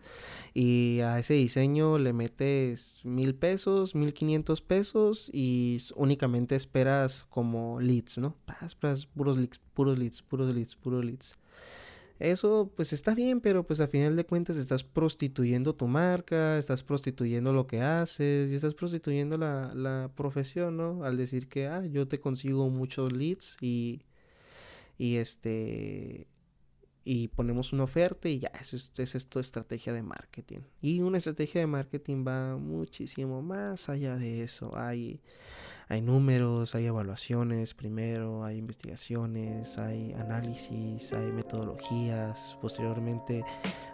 y 0.54 1.00
a 1.00 1.18
ese 1.18 1.34
diseño 1.34 1.98
le 1.98 2.12
metes 2.12 3.00
mil 3.04 3.34
pesos, 3.34 3.94
mil 3.94 4.12
quinientos 4.12 4.60
pesos 4.60 5.30
y 5.32 5.78
únicamente 5.96 6.54
esperas 6.54 7.24
como 7.30 7.80
leads, 7.80 8.18
¿no? 8.18 8.36
Puros 9.14 9.38
leads, 9.38 9.58
puros 9.74 9.98
leads, 9.98 10.22
puros 10.22 10.54
leads, 10.54 10.76
puros 10.76 11.04
leads. 11.04 11.38
Eso 12.22 12.70
pues 12.76 12.92
está 12.92 13.16
bien, 13.16 13.40
pero 13.40 13.66
pues 13.66 13.80
a 13.80 13.88
final 13.88 14.14
de 14.14 14.24
cuentas 14.24 14.56
estás 14.56 14.84
prostituyendo 14.84 15.74
tu 15.74 15.88
marca, 15.88 16.56
estás 16.56 16.84
prostituyendo 16.84 17.52
lo 17.52 17.66
que 17.66 17.80
haces 17.80 18.52
y 18.52 18.54
estás 18.54 18.74
prostituyendo 18.74 19.36
la, 19.36 19.72
la 19.74 20.08
profesión, 20.14 20.76
¿no? 20.76 21.02
Al 21.02 21.16
decir 21.16 21.48
que, 21.48 21.66
ah, 21.66 21.84
yo 21.84 22.06
te 22.06 22.20
consigo 22.20 22.70
muchos 22.70 23.12
leads 23.12 23.56
y, 23.60 24.02
y 24.98 25.16
este 25.16 26.28
y 27.04 27.28
ponemos 27.28 27.72
una 27.72 27.84
oferta 27.84 28.28
y 28.28 28.38
ya, 28.38 28.52
eso 28.60 28.76
es, 28.76 28.92
es 28.96 29.14
esto 29.14 29.40
estrategia 29.40 29.92
de 29.92 30.02
marketing. 30.02 30.60
Y 30.80 31.00
una 31.00 31.18
estrategia 31.18 31.60
de 31.60 31.66
marketing 31.66 32.24
va 32.26 32.56
muchísimo 32.56 33.42
más 33.42 33.88
allá 33.88 34.16
de 34.16 34.42
eso. 34.42 34.76
Hay 34.76 35.20
hay 35.92 36.00
números, 36.00 36.74
hay 36.74 36.86
evaluaciones 36.86 37.74
primero, 37.74 38.46
hay 38.46 38.56
investigaciones, 38.56 39.76
hay 39.78 40.14
análisis, 40.14 41.12
hay 41.12 41.30
metodologías, 41.30 42.56
posteriormente 42.62 43.44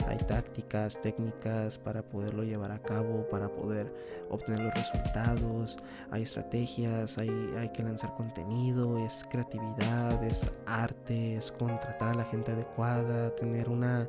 hay 0.07 0.17
tácticas, 0.19 1.01
técnicas 1.01 1.77
para 1.77 2.09
poderlo 2.09 2.45
llevar 2.45 2.71
a 2.71 2.81
cabo, 2.81 3.29
para 3.29 3.49
poder 3.49 3.93
obtener 4.31 4.61
los 4.61 4.75
resultados, 4.75 5.77
hay 6.13 6.23
estrategias, 6.23 7.19
hay, 7.19 7.31
hay 7.59 7.71
que 7.71 7.83
lanzar 7.83 8.15
contenido, 8.15 9.05
es 9.05 9.27
creatividad, 9.29 10.23
es 10.23 10.49
arte, 10.67 11.35
es 11.35 11.51
contratar 11.51 12.11
a 12.11 12.19
la 12.19 12.25
gente 12.27 12.53
adecuada, 12.53 13.35
tener 13.35 13.69
una, 13.69 14.09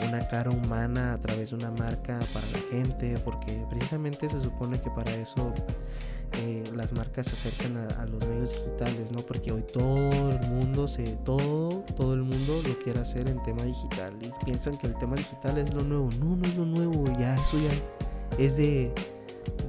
una 0.00 0.26
cara 0.26 0.50
humana 0.50 1.12
a 1.12 1.20
través 1.20 1.50
de 1.50 1.56
una 1.56 1.70
marca 1.70 2.18
para 2.32 2.46
la 2.48 2.58
gente, 2.72 3.16
porque 3.24 3.64
precisamente 3.70 4.28
se 4.28 4.40
supone 4.40 4.80
que 4.80 4.90
para 4.90 5.14
eso 5.14 5.54
eh, 6.38 6.62
las 6.74 6.92
marcas 6.92 7.26
se 7.26 7.34
acercan 7.34 7.76
a, 7.76 8.06
los 8.06 8.26
medios 8.26 8.52
digitales, 8.52 9.12
¿no? 9.12 9.18
Porque 9.20 9.52
hoy 9.52 9.62
todo 9.62 10.30
el 10.30 10.40
mundo 10.48 10.88
se, 10.88 11.04
todo, 11.24 11.68
todo 11.96 12.14
el 12.14 12.22
mundo 12.22 12.60
lo 12.66 12.78
quiere 12.78 13.00
hacer 13.00 13.28
en 13.28 13.42
tema 13.42 13.62
digital 13.62 14.12
y 14.20 14.44
piensan 14.44 14.76
que 14.76 14.86
el 14.86 14.96
tema 14.96 15.14
digital 15.16 15.58
es 15.58 15.72
lo 15.72 15.82
nuevo. 15.82 16.08
No, 16.20 16.36
no 16.36 16.44
es 16.44 16.56
lo 16.56 16.64
nuevo, 16.64 17.04
ya 17.18 17.34
eso 17.34 17.58
ya 17.58 18.38
es 18.38 18.56
de, 18.56 18.92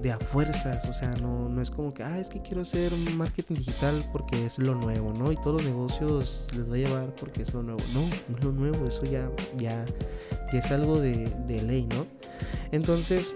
de 0.02 0.12
a 0.12 0.20
fuerzas, 0.20 0.88
o 0.90 0.94
sea, 0.94 1.10
no, 1.22 1.50
no 1.50 1.62
es 1.62 1.70
como 1.70 1.94
que, 1.94 2.04
ah, 2.04 2.20
es 2.20 2.30
que 2.30 2.42
quiero 2.42 2.62
hacer 2.62 2.92
marketing 3.16 3.56
digital 3.56 4.04
porque 4.12 4.46
es 4.46 4.58
lo 4.58 4.76
nuevo, 4.76 5.14
¿no? 5.18 5.32
Y 5.32 5.36
todos 5.38 5.62
los 5.62 5.66
negocios 5.66 6.46
les 6.58 6.70
va 6.70 6.76
a 6.76 6.78
llevar 6.78 7.16
porque 7.16 7.44
es 7.44 7.54
lo 7.54 7.64
nuevo. 7.64 7.80
No, 7.94 8.02
no 8.30 8.38
es 8.38 8.44
lo 8.44 8.52
nuevo, 8.52 8.86
eso 8.88 9.04
ya, 9.04 9.30
ya, 9.58 9.86
ya 10.52 10.60
es 10.60 10.72
algo 10.72 11.00
de, 11.00 11.32
de 11.48 11.62
ley, 11.64 11.88
¿no? 11.92 12.06
Entonces, 12.72 13.36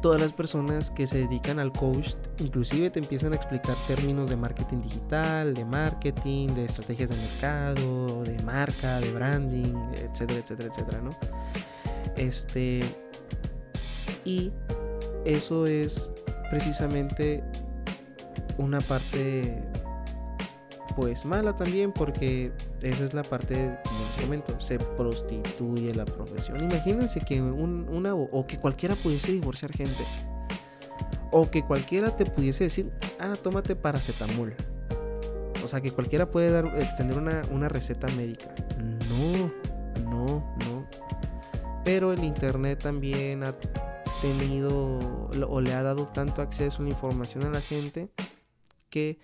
todas 0.00 0.20
las 0.20 0.32
personas 0.32 0.90
que 0.90 1.06
se 1.06 1.18
dedican 1.18 1.58
al 1.58 1.72
coach 1.72 2.14
inclusive 2.38 2.90
te 2.90 2.98
empiezan 2.98 3.32
a 3.32 3.36
explicar 3.36 3.74
términos 3.86 4.30
de 4.30 4.36
marketing 4.36 4.80
digital, 4.80 5.54
de 5.54 5.64
marketing, 5.64 6.48
de 6.48 6.64
estrategias 6.64 7.10
de 7.10 7.16
mercado, 7.16 8.24
de 8.24 8.42
marca, 8.44 9.00
de 9.00 9.12
branding, 9.12 9.74
etcétera, 9.94 10.40
etcétera, 10.40 10.68
etcétera, 10.70 11.00
¿no? 11.02 11.10
Este 12.16 12.80
y 14.24 14.52
eso 15.24 15.66
es 15.66 16.12
precisamente 16.50 17.42
una 18.58 18.80
parte 18.80 19.62
pues 20.96 21.24
mala 21.24 21.56
también 21.56 21.92
porque 21.92 22.52
esa 22.82 23.04
es 23.04 23.14
la 23.14 23.22
parte, 23.22 23.78
como 23.84 24.00
les 24.00 24.24
comento, 24.24 24.60
se 24.60 24.78
prostituye 24.78 25.94
la 25.94 26.04
profesión. 26.04 26.62
Imagínense 26.62 27.20
que 27.20 27.40
un, 27.40 27.88
una 27.88 28.14
o 28.14 28.46
que 28.46 28.58
cualquiera 28.58 28.94
pudiese 28.94 29.32
divorciar 29.32 29.72
gente. 29.72 30.02
O 31.30 31.50
que 31.50 31.62
cualquiera 31.62 32.16
te 32.16 32.26
pudiese 32.26 32.64
decir, 32.64 32.90
ah, 33.20 33.34
tómate 33.40 33.76
paracetamol. 33.76 34.54
O 35.62 35.68
sea, 35.68 35.80
que 35.80 35.90
cualquiera 35.90 36.30
puede 36.30 36.50
dar, 36.50 36.66
extender 36.78 37.18
una, 37.18 37.42
una 37.50 37.68
receta 37.68 38.08
médica. 38.16 38.52
No, 39.08 39.52
no, 40.10 40.26
no. 40.66 40.86
Pero 41.84 42.12
el 42.12 42.24
internet 42.24 42.82
también 42.82 43.44
ha 43.44 43.54
tenido 44.20 44.98
o 45.48 45.60
le 45.60 45.72
ha 45.72 45.82
dado 45.82 46.06
tanto 46.06 46.42
acceso 46.42 46.82
a 46.82 46.84
la 46.84 46.90
información 46.90 47.44
a 47.44 47.50
la 47.50 47.60
gente 47.60 48.10
que 48.90 49.18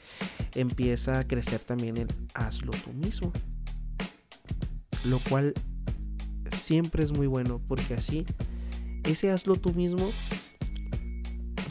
empieza 0.54 1.18
a 1.18 1.26
crecer 1.26 1.60
también 1.60 1.96
el 1.96 2.08
hazlo 2.34 2.72
tú 2.84 2.92
mismo. 2.92 3.32
Lo 5.04 5.18
cual 5.18 5.54
siempre 6.52 7.04
es 7.04 7.12
muy 7.12 7.26
bueno 7.26 7.60
porque 7.68 7.94
así 7.94 8.24
ese 9.04 9.30
hazlo 9.30 9.56
tú 9.56 9.72
mismo 9.72 10.10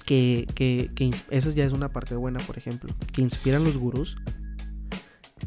que, 0.05 0.45
que, 0.53 0.91
esa 1.31 1.49
ya 1.49 1.65
es 1.65 1.73
una 1.73 1.91
parte 1.91 2.15
buena, 2.15 2.39
por 2.41 2.57
ejemplo, 2.57 2.93
que 3.11 3.21
inspiran 3.21 3.63
los 3.63 3.75
gurús, 3.75 4.17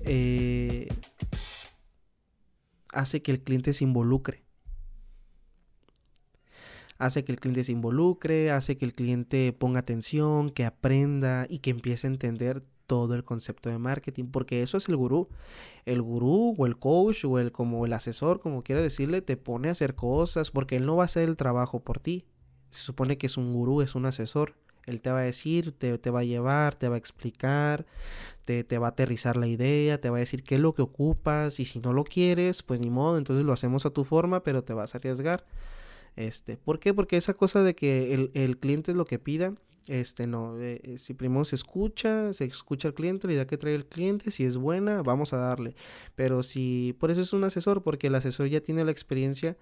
eh, 0.04 0.88
hace 2.92 3.22
que 3.22 3.30
el 3.30 3.40
cliente 3.40 3.72
se 3.72 3.84
involucre 3.84 4.47
hace 6.98 7.24
que 7.24 7.32
el 7.32 7.40
cliente 7.40 7.64
se 7.64 7.72
involucre, 7.72 8.50
hace 8.50 8.76
que 8.76 8.84
el 8.84 8.92
cliente 8.92 9.52
ponga 9.52 9.80
atención, 9.80 10.50
que 10.50 10.64
aprenda 10.64 11.46
y 11.48 11.60
que 11.60 11.70
empiece 11.70 12.06
a 12.06 12.10
entender 12.10 12.62
todo 12.86 13.14
el 13.14 13.22
concepto 13.22 13.68
de 13.70 13.78
marketing, 13.78 14.26
porque 14.32 14.62
eso 14.62 14.78
es 14.78 14.88
el 14.88 14.96
gurú. 14.96 15.28
El 15.84 16.02
gurú 16.02 16.54
o 16.58 16.66
el 16.66 16.78
coach 16.78 17.24
o 17.24 17.38
el 17.38 17.52
como 17.52 17.86
el 17.86 17.92
asesor, 17.92 18.40
como 18.40 18.64
quiera 18.64 18.82
decirle, 18.82 19.22
te 19.22 19.36
pone 19.36 19.68
a 19.68 19.72
hacer 19.72 19.94
cosas 19.94 20.50
porque 20.50 20.76
él 20.76 20.86
no 20.86 20.96
va 20.96 21.04
a 21.04 21.06
hacer 21.06 21.28
el 21.28 21.36
trabajo 21.36 21.80
por 21.80 22.00
ti. 22.00 22.24
Se 22.70 22.82
supone 22.82 23.18
que 23.18 23.26
es 23.26 23.36
un 23.36 23.52
gurú, 23.52 23.82
es 23.82 23.94
un 23.94 24.06
asesor. 24.06 24.54
Él 24.86 25.02
te 25.02 25.10
va 25.10 25.18
a 25.18 25.22
decir, 25.22 25.72
te, 25.72 25.98
te 25.98 26.10
va 26.10 26.20
a 26.20 26.24
llevar, 26.24 26.74
te 26.74 26.88
va 26.88 26.94
a 26.94 26.98
explicar, 26.98 27.84
te, 28.44 28.64
te, 28.64 28.78
va 28.78 28.86
a 28.86 28.90
aterrizar 28.90 29.36
la 29.36 29.46
idea, 29.46 30.00
te 30.00 30.08
va 30.08 30.16
a 30.16 30.20
decir 30.20 30.42
qué 30.42 30.54
es 30.54 30.60
lo 30.62 30.72
que 30.72 30.80
ocupas 30.80 31.60
y 31.60 31.66
si 31.66 31.78
no 31.78 31.92
lo 31.92 32.04
quieres, 32.04 32.62
pues 32.62 32.80
ni 32.80 32.88
modo, 32.88 33.18
entonces 33.18 33.44
lo 33.44 33.52
hacemos 33.52 33.84
a 33.84 33.90
tu 33.90 34.04
forma, 34.04 34.42
pero 34.42 34.64
te 34.64 34.72
vas 34.72 34.94
a 34.94 34.98
arriesgar. 34.98 35.44
Este, 36.16 36.56
¿Por 36.56 36.80
qué? 36.80 36.94
Porque 36.94 37.16
esa 37.16 37.34
cosa 37.34 37.62
de 37.62 37.74
que 37.74 38.30
el, 38.34 38.58
cliente 38.58 38.90
es 38.92 38.96
lo 38.96 39.04
que 39.04 39.18
pida, 39.18 39.54
este 39.86 40.26
no, 40.26 40.60
eh, 40.60 40.80
eh, 40.84 40.98
si 40.98 41.14
primero 41.14 41.44
se 41.44 41.56
escucha, 41.56 42.32
se 42.32 42.44
escucha 42.44 42.88
al 42.88 42.94
cliente, 42.94 43.26
la 43.26 43.32
idea 43.34 43.46
que 43.46 43.56
trae 43.56 43.74
el 43.74 43.86
cliente, 43.86 44.30
si 44.30 44.44
es 44.44 44.56
buena, 44.56 45.02
vamos 45.02 45.32
a 45.32 45.38
darle. 45.38 45.74
Pero 46.14 46.42
si, 46.42 46.96
por 46.98 47.10
eso 47.10 47.22
es 47.22 47.32
un 47.32 47.44
asesor, 47.44 47.82
porque 47.82 48.08
el 48.08 48.14
asesor 48.14 48.48
ya 48.48 48.60
tiene 48.60 48.84
la 48.84 48.90
experiencia 48.90 49.56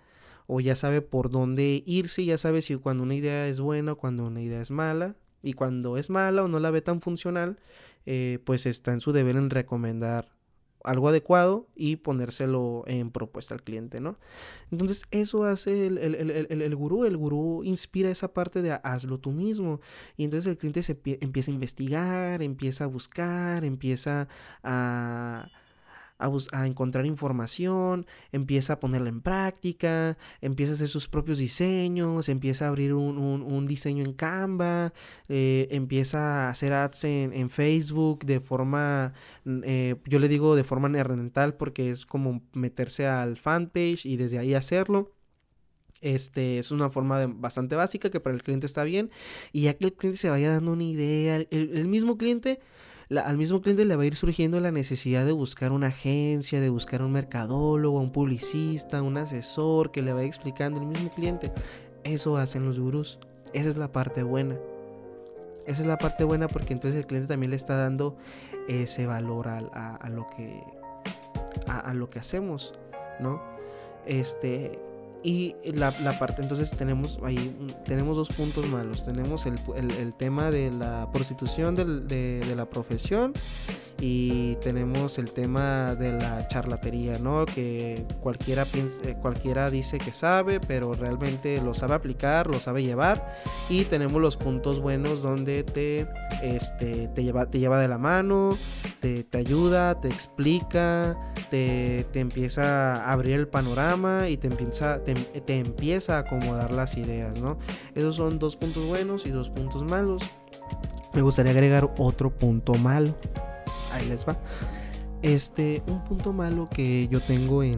o 0.47 0.61
ya 0.61 0.77
sabe 0.77 1.03
por 1.03 1.31
dónde 1.31 1.83
irse, 1.87 2.25
ya 2.25 2.39
sabe 2.39 2.63
si 2.63 2.77
cuando 2.77 3.03
una 3.03 3.15
idea 3.15 3.49
es 3.49 3.61
buena 3.61 3.93
o 3.93 3.97
cuando 3.97 4.25
una 4.27 4.41
idea 4.41 4.61
es 4.61 4.71
mala. 4.71 5.17
Y 5.43 5.53
cuando 5.53 5.97
es 5.97 6.11
mala 6.11 6.43
o 6.43 6.49
no 6.49 6.59
la 6.59 6.71
ve 6.73 6.83
tan 6.83 7.01
funcional, 7.01 7.59
eh, 8.05 8.41
pues 8.45 8.67
está 8.67 8.93
en 8.93 9.01
su 9.01 9.13
deber 9.13 9.37
en 9.37 9.51
recomendar 9.51 10.36
algo 10.87 11.09
adecuado 11.09 11.67
y 11.75 11.97
ponérselo 11.97 12.85
en 12.87 13.11
propuesta 13.11 13.55
al 13.55 13.63
cliente, 13.63 14.01
¿no? 14.01 14.19
Entonces 14.71 15.05
eso 15.11 15.45
hace 15.45 15.87
el, 15.87 15.99
el, 15.99 16.15
el, 16.15 16.63
el, 16.63 16.77
gurú, 16.77 17.05
el 17.05 17.17
gurú 17.17 17.63
inspira 17.65 18.11
esa 18.11 18.33
parte 18.33 18.63
de 18.63 18.73
hazlo 18.83 19.19
tú 19.19 19.33
mismo 19.33 19.81
y 20.17 20.25
entonces 20.25 20.49
el 20.49 20.57
cliente 20.57 20.83
se 20.83 20.99
empieza 21.21 21.51
a 21.51 21.55
investigar, 21.55 22.43
empieza 22.43 22.85
a 22.85 22.87
buscar, 22.87 23.65
empieza 23.65 24.29
a 24.63 25.47
a, 26.19 26.67
encontrar 26.67 27.07
información, 27.07 28.07
empieza 28.33 28.75
a 28.75 28.81
ponerla 28.81 29.09
en 29.09 29.21
práctica, 29.21 30.17
empieza 30.41 30.73
a 30.73 30.75
hacer 30.75 30.89
sus 30.89 31.09
propios 31.09 31.39
diseños, 31.39 32.29
empieza 32.29 32.67
a 32.67 32.69
abrir 32.69 32.95
un, 32.95 33.67
diseño 33.67 34.05
en 34.05 34.13
Canva, 34.13 34.93
eh, 35.29 35.69
empieza 35.71 36.47
a 36.47 36.51
hacer 36.51 36.73
ads 36.73 37.05
en, 37.05 37.51
Facebook 37.51 38.25
de 38.25 38.41
forma, 38.41 39.13
eh, 39.45 39.97
yo 40.07 40.19
le 40.19 40.29
digo 40.29 40.57
de 40.57 40.65
forma 40.65 40.89
rental 41.03 41.55
porque 41.55 41.91
es 41.91 42.07
como 42.07 42.43
meterse 42.53 43.07
al 43.07 43.37
fanpage 43.37 44.07
y 44.07 44.17
desde 44.17 44.39
ahí 44.39 44.55
hacerlo. 44.55 45.13
Este 46.03 46.59
es 46.59 46.71
una 46.73 46.91
forma 46.91 47.27
bastante 47.27 47.75
básica 47.75 48.11
que 48.11 48.21
para 48.21 48.37
el 48.37 48.43
cliente 48.43 48.67
está 48.67 48.85
bien 48.85 49.11
y 49.53 49.63
ya 49.63 49.75
que 49.75 49.87
el 49.87 49.95
cliente 49.95 50.19
se 50.19 50.29
vaya 50.29 50.51
dando 50.51 50.73
una 50.73 50.85
idea, 50.85 51.37
el 51.37 51.89
mismo 51.89 52.19
cliente 52.19 52.61
al 53.15 53.37
mismo 53.37 53.61
cliente 53.61 53.85
le 53.85 53.95
va 53.95 54.03
a 54.03 54.07
ir 54.07 54.17
surgiendo 54.17 54.59
la 54.59 54.73
necesidad 54.73 55.25
de 55.25 55.33
buscar 55.33 55.71
una 55.71 55.89
agencia, 55.89 56.61
de 56.61 56.71
buscar 56.71 57.03
un 57.03 57.13
mercadólogo, 57.13 58.01
un 58.01 58.11
publicista, 58.11 59.01
un 59.03 59.17
asesor 59.17 59.93
que 59.93 60.03
le 60.03 60.13
vaya 60.13 60.27
explicando 60.27 60.81
el 60.81 60.87
mismo 60.87 61.11
cliente. 61.11 61.53
Eso 62.03 62.37
hacen 62.37 62.65
los 62.65 62.81
gurús. 62.81 63.21
Esa 63.53 63.69
es 63.69 63.77
la 63.77 63.93
parte 63.93 64.25
buena. 64.25 64.57
Esa 65.67 65.83
es 65.83 65.87
la 65.87 65.99
parte 65.99 66.25
buena 66.25 66.49
porque 66.49 66.73
entonces 66.73 66.99
el 66.99 67.07
cliente 67.07 67.29
también 67.29 67.51
le 67.51 67.57
está 67.57 67.77
dando 67.77 68.17
ese 68.69 69.07
valor 69.07 69.49
a, 69.49 70.09
lo 70.09 70.29
que 70.29 70.63
a, 71.69 71.95
lo 71.95 72.11
que 72.11 72.19
hacemos, 72.19 72.75
¿no? 73.21 73.41
Este 74.05 74.79
y 75.23 75.57
la, 75.65 75.91
parte, 76.19 76.43
entonces 76.43 76.71
tenemos 76.71 77.19
ahí, 77.23 77.57
tenemos 77.85 78.17
dos 78.17 78.29
puntos 78.29 78.67
malos. 78.67 79.05
Tenemos 79.05 79.47
el, 79.47 80.15
tema 80.15 80.51
de 80.51 80.71
la 80.71 81.11
prostitución 81.13 81.75
de, 81.75 81.85
de, 82.41 82.57
la 82.57 82.67
profesión 82.67 83.33
y 83.99 84.57
tenemos 84.57 85.19
el 85.19 85.31
tema 85.31 85.95
de 85.95 86.13
la 86.13 86.47
charlatería, 86.49 87.19
¿no? 87.19 87.47
Que 87.47 88.05
cualquiera, 88.21 88.67
eh, 88.75 89.17
cualquiera 89.21 89.71
dice 89.71 89.99
que 89.99 90.13
sabe, 90.13 90.61
pero 90.61 90.95
realmente 90.95 91.61
lo 91.63 91.73
sabe 91.73 91.95
aplicar, 91.95 92.47
lo 92.47 92.61
sabe 92.61 92.85
llevar. 92.85 93.35
Y 93.71 93.85
tenemos 93.85 94.21
los 94.21 94.37
puntos 94.37 94.81
buenos 94.81 95.23
donde 95.23 95.65
te, 95.65 96.07
este, 96.43 97.09
te, 97.09 97.25
lleva, 97.25 97.47
te 97.47 97.59
lleva 97.59 97.81
de 97.81 97.89
la 97.89 97.97
mano, 97.97 98.51
te, 99.01 99.25
te 99.25 99.39
ayuda, 99.39 99.99
te 99.99 100.09
explica, 100.09 101.19
te, 101.51 102.05
te, 102.13 102.21
empieza 102.21 102.95
a 102.95 103.13
abrir 103.13 103.35
el 103.35 103.49
panorama 103.49 104.29
y 104.29 104.37
te 104.37 104.49
empieza, 104.49 105.03
te, 105.05 105.15
te 105.15 105.59
empieza 105.59 106.17
a 106.17 106.21
acomodar 106.21 106.71
las 106.73 106.99
ideas, 106.99 107.41
¿no? 107.41 107.59
Esos 107.95 108.17
son 108.17 108.39
dos 108.39 108.57
puntos 108.57 108.85
buenos 108.87 109.25
y 109.25 109.31
dos 109.31 109.49
puntos 109.49 109.83
malos. 109.91 110.23
Me 111.15 111.23
gustaría 111.23 111.53
agregar 111.53 111.91
otro 111.99 112.29
punto 112.29 112.75
malo 112.75 113.15
ahí 113.93 114.07
les 114.07 114.27
va. 114.27 114.37
Este, 115.23 115.83
un 115.87 116.05
punto 116.05 116.33
malo 116.33 116.69
que 116.69 117.09
yo 117.09 117.21
tengo 117.21 117.63
en, 117.63 117.77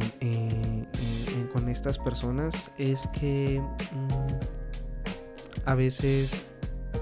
con 1.52 1.68
estas 1.68 1.98
personas 1.98 2.70
es 2.76 3.08
que 3.08 3.60
mm, 3.92 5.64
a 5.64 5.74
veces 5.74 6.50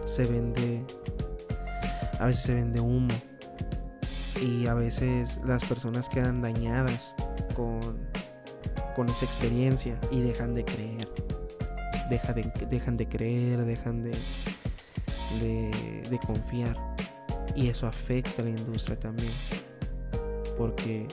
se 0.05 0.25
vende, 0.25 0.85
a 2.21 2.27
veces 2.27 2.43
se 2.43 2.55
vende 2.55 2.81
humo 2.81 3.15
y 4.41 4.67
a 4.67 4.75
veces 4.75 5.41
las 5.45 5.65
personas 5.65 6.09
quedan 6.09 6.43
dañadas 6.43 7.17
con, 7.55 7.81
con 8.95 9.09
esa 9.09 9.25
experiencia 9.25 9.99
y 10.11 10.21
dejan 10.21 10.55
de 10.55 10.65
creer, 10.65 11.09
deja 12.11 12.33
de, 12.35 12.43
dejan 12.69 12.97
de 12.97 13.09
creer, 13.09 13.65
dejan 13.65 14.03
de, 14.03 14.13
de, 15.41 16.03
de 16.09 16.19
confiar 16.19 16.77
y 17.57 17.69
eso 17.69 17.87
afecta 17.87 18.43
a 18.43 18.45
la 18.45 18.51
industria 18.51 18.99
también 18.99 19.33
porque 20.57 21.07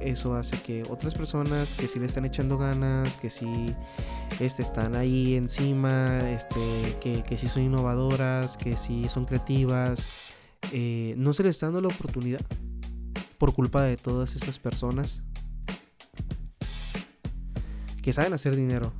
eso 0.00 0.34
hace 0.34 0.60
que 0.62 0.82
otras 0.90 1.14
personas 1.14 1.74
que 1.74 1.88
sí 1.88 1.98
le 1.98 2.06
están 2.06 2.24
echando 2.24 2.58
ganas, 2.58 3.16
que 3.16 3.30
sí 3.30 3.74
este, 4.40 4.62
están 4.62 4.94
ahí 4.94 5.34
encima, 5.34 6.30
este, 6.30 6.96
que, 7.00 7.22
que 7.22 7.36
sí 7.36 7.48
son 7.48 7.64
innovadoras, 7.64 8.56
que 8.56 8.76
sí 8.76 9.08
son 9.08 9.24
creativas, 9.24 10.34
eh, 10.72 11.14
no 11.16 11.32
se 11.32 11.42
les 11.42 11.56
está 11.56 11.66
dando 11.66 11.80
la 11.80 11.88
oportunidad 11.88 12.40
por 13.38 13.54
culpa 13.54 13.82
de 13.82 13.96
todas 13.96 14.34
estas 14.34 14.58
personas 14.58 15.22
que 18.02 18.12
saben 18.12 18.32
hacer 18.32 18.56
dinero. 18.56 18.92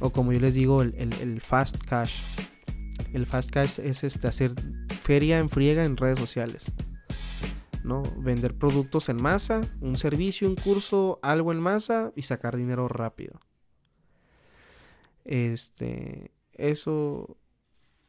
O 0.00 0.10
como 0.10 0.32
yo 0.32 0.40
les 0.40 0.54
digo, 0.54 0.82
el, 0.82 0.94
el 0.94 1.40
fast 1.40 1.78
cash. 1.78 2.20
El 3.12 3.24
fast 3.24 3.50
cash 3.50 3.78
es 3.78 4.04
este, 4.04 4.28
hacer 4.28 4.52
feria 5.06 5.38
en 5.38 5.48
friega 5.48 5.84
en 5.84 5.96
redes 5.96 6.18
sociales. 6.18 6.72
¿no? 7.84 8.02
Vender 8.18 8.58
productos 8.58 9.08
en 9.08 9.22
masa, 9.22 9.62
un 9.80 9.96
servicio, 9.96 10.48
un 10.48 10.56
curso, 10.56 11.20
algo 11.22 11.52
en 11.52 11.60
masa 11.60 12.12
y 12.16 12.22
sacar 12.22 12.56
dinero 12.56 12.88
rápido. 12.88 13.38
Este, 15.24 16.32
eso, 16.54 17.36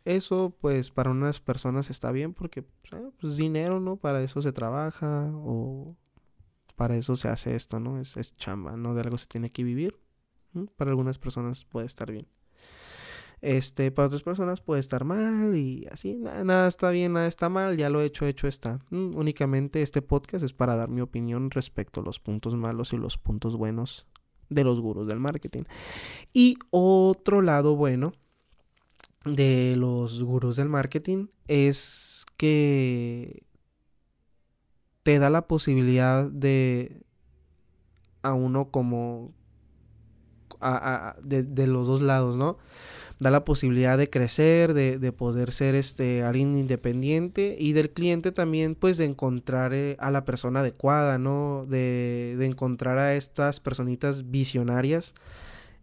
eso 0.05 0.57
pues 0.59 0.89
para 0.89 1.11
unas 1.11 1.39
personas 1.39 1.91
está 1.91 2.11
bien 2.11 2.33
porque 2.33 2.63
pues, 2.63 2.93
ah, 2.93 3.11
pues 3.21 3.37
dinero, 3.37 3.79
¿no? 3.79 3.97
Para 3.97 4.23
eso 4.23 4.41
se 4.41 4.51
trabaja 4.51 5.29
o 5.35 5.95
para 6.75 6.97
eso 6.97 7.15
se 7.15 7.29
hace 7.29 7.53
esto, 7.53 7.79
¿no? 7.79 7.99
Es, 7.99 8.17
es 8.17 8.35
chamba, 8.37 8.75
¿no? 8.75 8.95
De 8.95 9.01
algo 9.01 9.19
se 9.19 9.27
tiene 9.27 9.51
que 9.51 9.63
vivir. 9.63 9.99
Para 10.75 10.89
algunas 10.89 11.19
personas 11.19 11.63
puede 11.65 11.85
estar 11.85 12.11
bien. 12.11 12.27
Este, 13.41 13.91
para 13.91 14.07
otras 14.07 14.23
personas 14.23 14.61
puede 14.61 14.79
estar 14.79 15.03
mal 15.03 15.55
y 15.55 15.87
así, 15.91 16.15
nada, 16.15 16.67
está 16.67 16.89
bien, 16.89 17.13
nada 17.13 17.27
está 17.27 17.49
mal, 17.49 17.77
ya 17.77 17.89
lo 17.89 18.01
he 18.01 18.05
hecho, 18.05 18.25
hecho 18.25 18.47
está. 18.47 18.79
Mm, 18.89 19.15
únicamente 19.15 19.81
este 19.81 20.01
podcast 20.01 20.43
es 20.43 20.53
para 20.53 20.75
dar 20.75 20.89
mi 20.89 21.01
opinión 21.01 21.51
respecto 21.51 22.01
a 22.01 22.03
los 22.03 22.19
puntos 22.19 22.55
malos 22.55 22.93
y 22.93 22.97
los 22.97 23.17
puntos 23.17 23.55
buenos 23.55 24.07
de 24.49 24.63
los 24.63 24.79
gurús 24.79 25.07
del 25.07 25.19
marketing. 25.19 25.63
Y 26.33 26.57
otro 26.71 27.41
lado 27.41 27.75
bueno 27.75 28.13
de 29.25 29.75
los 29.77 30.23
gurús 30.23 30.55
del 30.55 30.69
marketing 30.69 31.27
es 31.47 32.25
que 32.37 33.43
te 35.03 35.19
da 35.19 35.29
la 35.29 35.47
posibilidad 35.47 36.29
de 36.29 37.01
a 38.23 38.33
uno 38.33 38.71
como 38.71 39.33
de, 41.23 41.43
de 41.43 41.67
los 41.67 41.87
dos 41.87 42.01
lados, 42.01 42.35
¿no? 42.35 42.57
da 43.19 43.31
la 43.31 43.45
posibilidad 43.45 43.97
de 43.97 44.09
crecer, 44.09 44.73
de, 44.73 45.11
poder 45.11 45.51
ser 45.51 45.75
este, 45.75 46.23
alguien 46.23 46.55
independiente 46.55 47.55
y 47.59 47.73
del 47.73 47.89
cliente 47.89 48.31
también 48.31 48.75
pues 48.75 48.97
de 48.97 49.05
encontrar 49.05 49.73
eh, 49.73 49.95
a 49.99 50.11
la 50.11 50.23
persona 50.23 50.59
adecuada, 50.59 51.17
¿no? 51.17 51.65
De, 51.67 52.37
encontrar 52.41 52.99
a 52.99 53.15
estas 53.15 53.59
personitas 53.59 54.29
visionarias. 54.29 55.15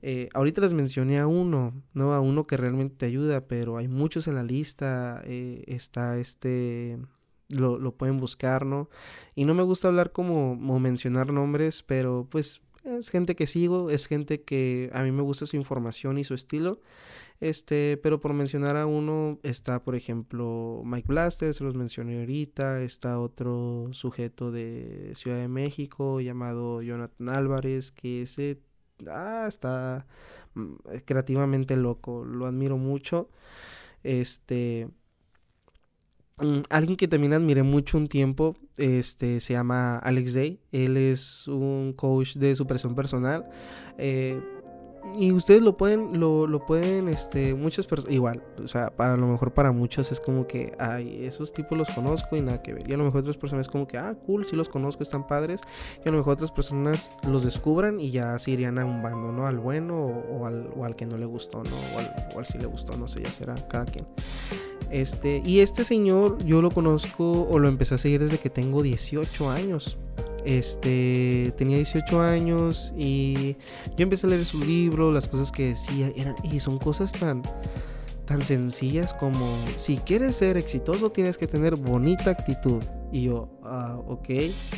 Eh, 0.02 0.28
ahorita 0.34 0.60
les 0.60 0.74
mencioné 0.74 1.18
a 1.18 1.26
uno, 1.26 1.74
¿no? 1.92 2.12
A 2.12 2.20
uno 2.20 2.46
que 2.46 2.56
realmente 2.56 2.96
te 2.98 3.06
ayuda, 3.06 3.46
pero 3.46 3.78
hay 3.78 3.88
muchos 3.88 4.28
en 4.28 4.36
la 4.36 4.42
lista. 4.44 5.22
Eh, 5.24 5.64
está 5.66 6.18
este... 6.18 6.98
Lo, 7.50 7.78
lo, 7.78 7.94
pueden 7.94 8.18
buscar, 8.18 8.64
¿no? 8.64 8.88
Y 9.34 9.44
no 9.44 9.52
me 9.52 9.62
gusta 9.62 9.88
hablar 9.88 10.12
como, 10.12 10.56
como 10.58 10.80
mencionar 10.80 11.30
nombres, 11.30 11.82
pero 11.82 12.26
pues 12.30 12.62
es 12.84 13.10
gente 13.10 13.34
que 13.34 13.46
sigo, 13.46 13.90
es 13.90 14.06
gente 14.06 14.42
que 14.42 14.90
a 14.92 15.02
mí 15.02 15.12
me 15.12 15.22
gusta 15.22 15.46
su 15.46 15.56
información 15.56 16.18
y 16.18 16.24
su 16.24 16.34
estilo. 16.34 16.80
Este, 17.40 17.98
pero 18.02 18.20
por 18.20 18.32
mencionar 18.32 18.76
a 18.76 18.86
uno, 18.86 19.40
está 19.42 19.82
por 19.82 19.96
ejemplo 19.96 20.82
Mike 20.84 21.08
Blaster, 21.08 21.52
se 21.52 21.64
los 21.64 21.74
mencioné 21.74 22.20
ahorita, 22.20 22.82
está 22.82 23.18
otro 23.18 23.88
sujeto 23.92 24.50
de 24.52 25.12
Ciudad 25.14 25.38
de 25.38 25.48
México 25.48 26.20
llamado 26.20 26.80
Jonathan 26.80 27.28
Álvarez, 27.28 27.90
que 27.90 28.22
ese 28.22 28.60
ah, 29.08 29.46
está 29.48 30.06
mm, 30.54 30.74
creativamente 31.04 31.76
loco, 31.76 32.24
lo 32.24 32.46
admiro 32.46 32.78
mucho. 32.78 33.30
Este, 34.04 34.88
mm, 36.38 36.60
alguien 36.70 36.96
que 36.96 37.08
también 37.08 37.32
admiré 37.32 37.62
mucho 37.62 37.98
un 37.98 38.08
tiempo, 38.08 38.56
este, 38.76 39.40
se 39.40 39.54
llama 39.54 39.98
Alex 39.98 40.34
Day. 40.34 40.60
Él 40.72 40.96
es 40.96 41.48
un 41.48 41.92
coach 41.94 42.34
de 42.36 42.54
supresión 42.54 42.94
personal. 42.94 43.48
Eh, 43.98 44.40
y 45.16 45.32
ustedes 45.32 45.62
lo 45.62 45.76
pueden, 45.76 46.18
lo, 46.18 46.46
lo 46.46 46.64
pueden, 46.64 47.08
este, 47.08 47.54
muchas 47.54 47.86
personas, 47.86 48.12
igual, 48.14 48.42
o 48.62 48.66
sea, 48.66 48.90
para 48.90 49.16
lo 49.16 49.26
mejor 49.26 49.52
para 49.52 49.70
muchos 49.70 50.10
es 50.10 50.18
como 50.18 50.46
que, 50.46 50.74
ay, 50.78 51.24
esos 51.24 51.52
tipos 51.52 51.76
los 51.76 51.90
conozco 51.90 52.36
y 52.36 52.40
nada 52.40 52.62
que 52.62 52.72
ver. 52.72 52.88
Y 52.88 52.94
a 52.94 52.96
lo 52.96 53.04
mejor 53.04 53.20
otras 53.20 53.36
personas 53.36 53.66
es 53.66 53.70
como 53.70 53.86
que, 53.86 53.98
ah, 53.98 54.14
cool, 54.26 54.46
sí 54.46 54.56
los 54.56 54.68
conozco, 54.68 55.02
están 55.02 55.26
padres. 55.26 55.60
Y 56.04 56.08
a 56.08 56.12
lo 56.12 56.18
mejor 56.18 56.32
otras 56.34 56.50
personas 56.50 57.10
los 57.28 57.44
descubran 57.44 58.00
y 58.00 58.10
ya 58.10 58.38
se 58.38 58.52
irían 58.52 58.78
a 58.78 58.84
un 58.84 59.02
bando, 59.02 59.30
¿no? 59.30 59.46
Al 59.46 59.58
bueno 59.58 59.96
o, 59.96 60.46
al, 60.46 60.70
o 60.74 60.84
al, 60.84 60.96
que 60.96 61.06
no 61.06 61.16
le 61.18 61.26
gustó, 61.26 61.62
¿no? 61.62 61.76
O 61.94 61.98
al, 61.98 62.28
o 62.34 62.38
al 62.38 62.46
sí 62.46 62.58
le 62.58 62.66
gustó, 62.66 62.96
no 62.96 63.06
sé, 63.06 63.22
ya 63.22 63.30
será 63.30 63.54
cada 63.68 63.84
quien. 63.84 64.06
Este, 64.94 65.42
y 65.44 65.58
este 65.58 65.84
señor 65.84 66.38
yo 66.44 66.62
lo 66.62 66.70
conozco 66.70 67.48
o 67.50 67.58
lo 67.58 67.66
empecé 67.66 67.96
a 67.96 67.98
seguir 67.98 68.22
desde 68.22 68.38
que 68.38 68.48
tengo 68.48 68.80
18 68.80 69.50
años. 69.50 69.98
Este, 70.44 71.52
tenía 71.56 71.78
18 71.78 72.22
años 72.22 72.92
y 72.96 73.56
yo 73.96 74.04
empecé 74.04 74.28
a 74.28 74.30
leer 74.30 74.46
su 74.46 74.64
libro, 74.64 75.10
las 75.10 75.26
cosas 75.26 75.50
que 75.50 75.70
decía 75.70 76.12
eran 76.14 76.36
y 76.44 76.60
son 76.60 76.78
cosas 76.78 77.10
tan 77.10 77.42
tan 78.24 78.40
sencillas 78.42 79.12
como 79.12 79.44
si 79.78 79.96
quieres 79.96 80.36
ser 80.36 80.56
exitoso 80.56 81.10
tienes 81.10 81.38
que 81.38 81.48
tener 81.48 81.74
bonita 81.74 82.30
actitud. 82.30 82.80
Y 83.10 83.22
yo, 83.22 83.48
ah, 83.64 83.98
ok, 84.06 84.28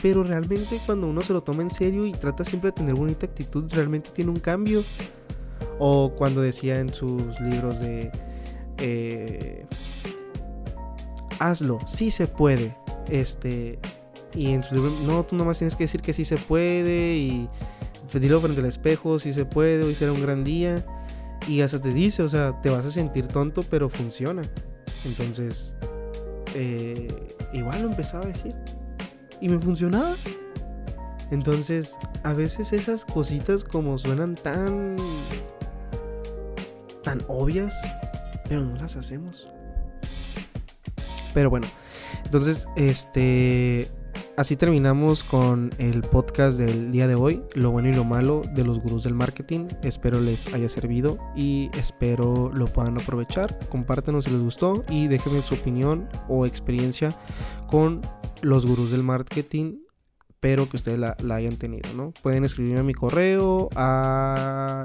pero 0.00 0.24
realmente 0.24 0.80
cuando 0.86 1.08
uno 1.08 1.20
se 1.20 1.34
lo 1.34 1.42
toma 1.42 1.60
en 1.62 1.70
serio 1.70 2.06
y 2.06 2.12
trata 2.12 2.42
siempre 2.42 2.70
de 2.70 2.76
tener 2.76 2.94
bonita 2.94 3.26
actitud, 3.26 3.70
realmente 3.70 4.08
tiene 4.14 4.30
un 4.30 4.40
cambio. 4.40 4.82
O 5.78 6.14
cuando 6.16 6.40
decía 6.40 6.80
en 6.80 6.88
sus 6.94 7.38
libros 7.38 7.80
de 7.80 8.10
eh, 8.78 9.66
hazlo, 11.38 11.78
sí 11.86 12.10
se 12.10 12.26
puede. 12.26 12.76
Este, 13.08 13.78
y 14.34 14.52
en 14.52 14.62
su 14.62 14.74
libro, 14.74 14.90
no, 15.06 15.24
tú 15.24 15.36
nomás 15.36 15.58
tienes 15.58 15.76
que 15.76 15.84
decir 15.84 16.00
que 16.00 16.12
sí 16.12 16.24
se 16.24 16.36
puede 16.36 17.16
y 17.16 17.48
dilo 18.12 18.40
frente 18.40 18.60
al 18.60 18.66
espejo, 18.66 19.18
sí 19.18 19.32
se 19.32 19.44
puede, 19.44 19.84
hoy 19.84 19.94
será 19.94 20.12
un 20.12 20.22
gran 20.22 20.44
día. 20.44 20.84
Y 21.48 21.60
hasta 21.60 21.80
te 21.80 21.90
dice, 21.90 22.22
o 22.22 22.28
sea, 22.28 22.60
te 22.60 22.70
vas 22.70 22.84
a 22.86 22.90
sentir 22.90 23.28
tonto, 23.28 23.62
pero 23.70 23.88
funciona. 23.88 24.42
Entonces, 25.04 25.76
eh, 26.54 27.08
igual 27.52 27.82
lo 27.82 27.88
empezaba 27.88 28.24
a 28.24 28.28
decir. 28.28 28.54
Y 29.40 29.48
me 29.48 29.58
funcionaba. 29.58 30.14
Entonces, 31.30 31.96
a 32.24 32.32
veces 32.32 32.72
esas 32.72 33.04
cositas 33.04 33.64
como 33.64 33.98
suenan 33.98 34.34
tan 34.34 34.96
tan 37.02 37.20
obvias, 37.28 37.72
pero 38.48 38.62
no 38.64 38.76
las 38.76 38.96
hacemos. 38.96 39.46
Pero 41.36 41.50
bueno, 41.50 41.66
entonces, 42.24 42.66
este, 42.76 43.86
así 44.38 44.56
terminamos 44.56 45.22
con 45.22 45.68
el 45.76 46.00
podcast 46.00 46.58
del 46.58 46.90
día 46.90 47.06
de 47.06 47.14
hoy, 47.14 47.42
lo 47.54 47.72
bueno 47.72 47.90
y 47.90 47.92
lo 47.92 48.06
malo 48.06 48.40
de 48.54 48.64
los 48.64 48.80
gurús 48.80 49.04
del 49.04 49.12
marketing. 49.12 49.66
Espero 49.82 50.18
les 50.18 50.54
haya 50.54 50.70
servido 50.70 51.18
y 51.36 51.68
espero 51.76 52.50
lo 52.54 52.64
puedan 52.64 52.98
aprovechar. 52.98 53.58
Compártenos 53.68 54.24
si 54.24 54.30
les 54.30 54.40
gustó 54.40 54.82
y 54.88 55.08
déjenme 55.08 55.42
su 55.42 55.56
opinión 55.56 56.08
o 56.26 56.46
experiencia 56.46 57.10
con 57.66 58.00
los 58.40 58.64
gurús 58.64 58.90
del 58.90 59.02
marketing 59.02 59.80
espero 60.46 60.68
que 60.68 60.76
ustedes 60.76 60.98
la, 60.98 61.34
hayan 61.34 61.56
tenido, 61.56 61.92
¿no? 61.94 62.12
Pueden 62.22 62.44
escribirme 62.44 62.78
a 62.78 62.82
mi 62.84 62.94
correo 62.94 63.68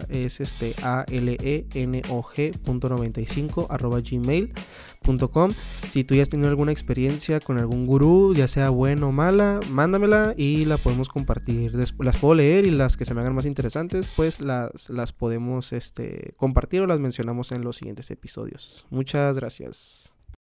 es 0.09 0.39
este 0.39 0.73
a 0.81 1.05
l 1.07 1.37
e 1.39 1.67
n 1.75 2.01
o 2.09 2.23
g.95 2.23 3.67
arroba 3.69 3.99
gmail.com. 3.99 5.51
Si 5.89 6.03
tú 6.03 6.15
ya 6.15 6.23
has 6.23 6.29
tenido 6.29 6.49
alguna 6.49 6.71
experiencia 6.71 7.39
con 7.39 7.59
algún 7.59 7.85
gurú, 7.85 8.33
ya 8.33 8.47
sea 8.47 8.71
buena 8.71 9.05
o 9.05 9.11
mala, 9.11 9.59
mándamela 9.69 10.33
y 10.35 10.65
la 10.65 10.77
podemos 10.77 11.09
compartir. 11.09 11.75
las 11.75 12.17
puedo 12.17 12.33
leer 12.33 12.65
y 12.65 12.71
las 12.71 12.97
que 12.97 13.05
se 13.05 13.13
me 13.13 13.21
hagan 13.21 13.35
más 13.35 13.45
interesantes, 13.45 14.11
pues 14.15 14.41
las, 14.41 14.89
las 14.89 15.13
podemos 15.13 15.73
este, 15.73 16.33
compartir 16.37 16.81
o 16.81 16.87
las 16.87 16.99
mencionamos 16.99 17.51
en 17.51 17.63
los 17.63 17.75
siguientes 17.75 18.09
episodios. 18.09 18.87
Muchas 18.89 19.35
gracias. 19.35 20.15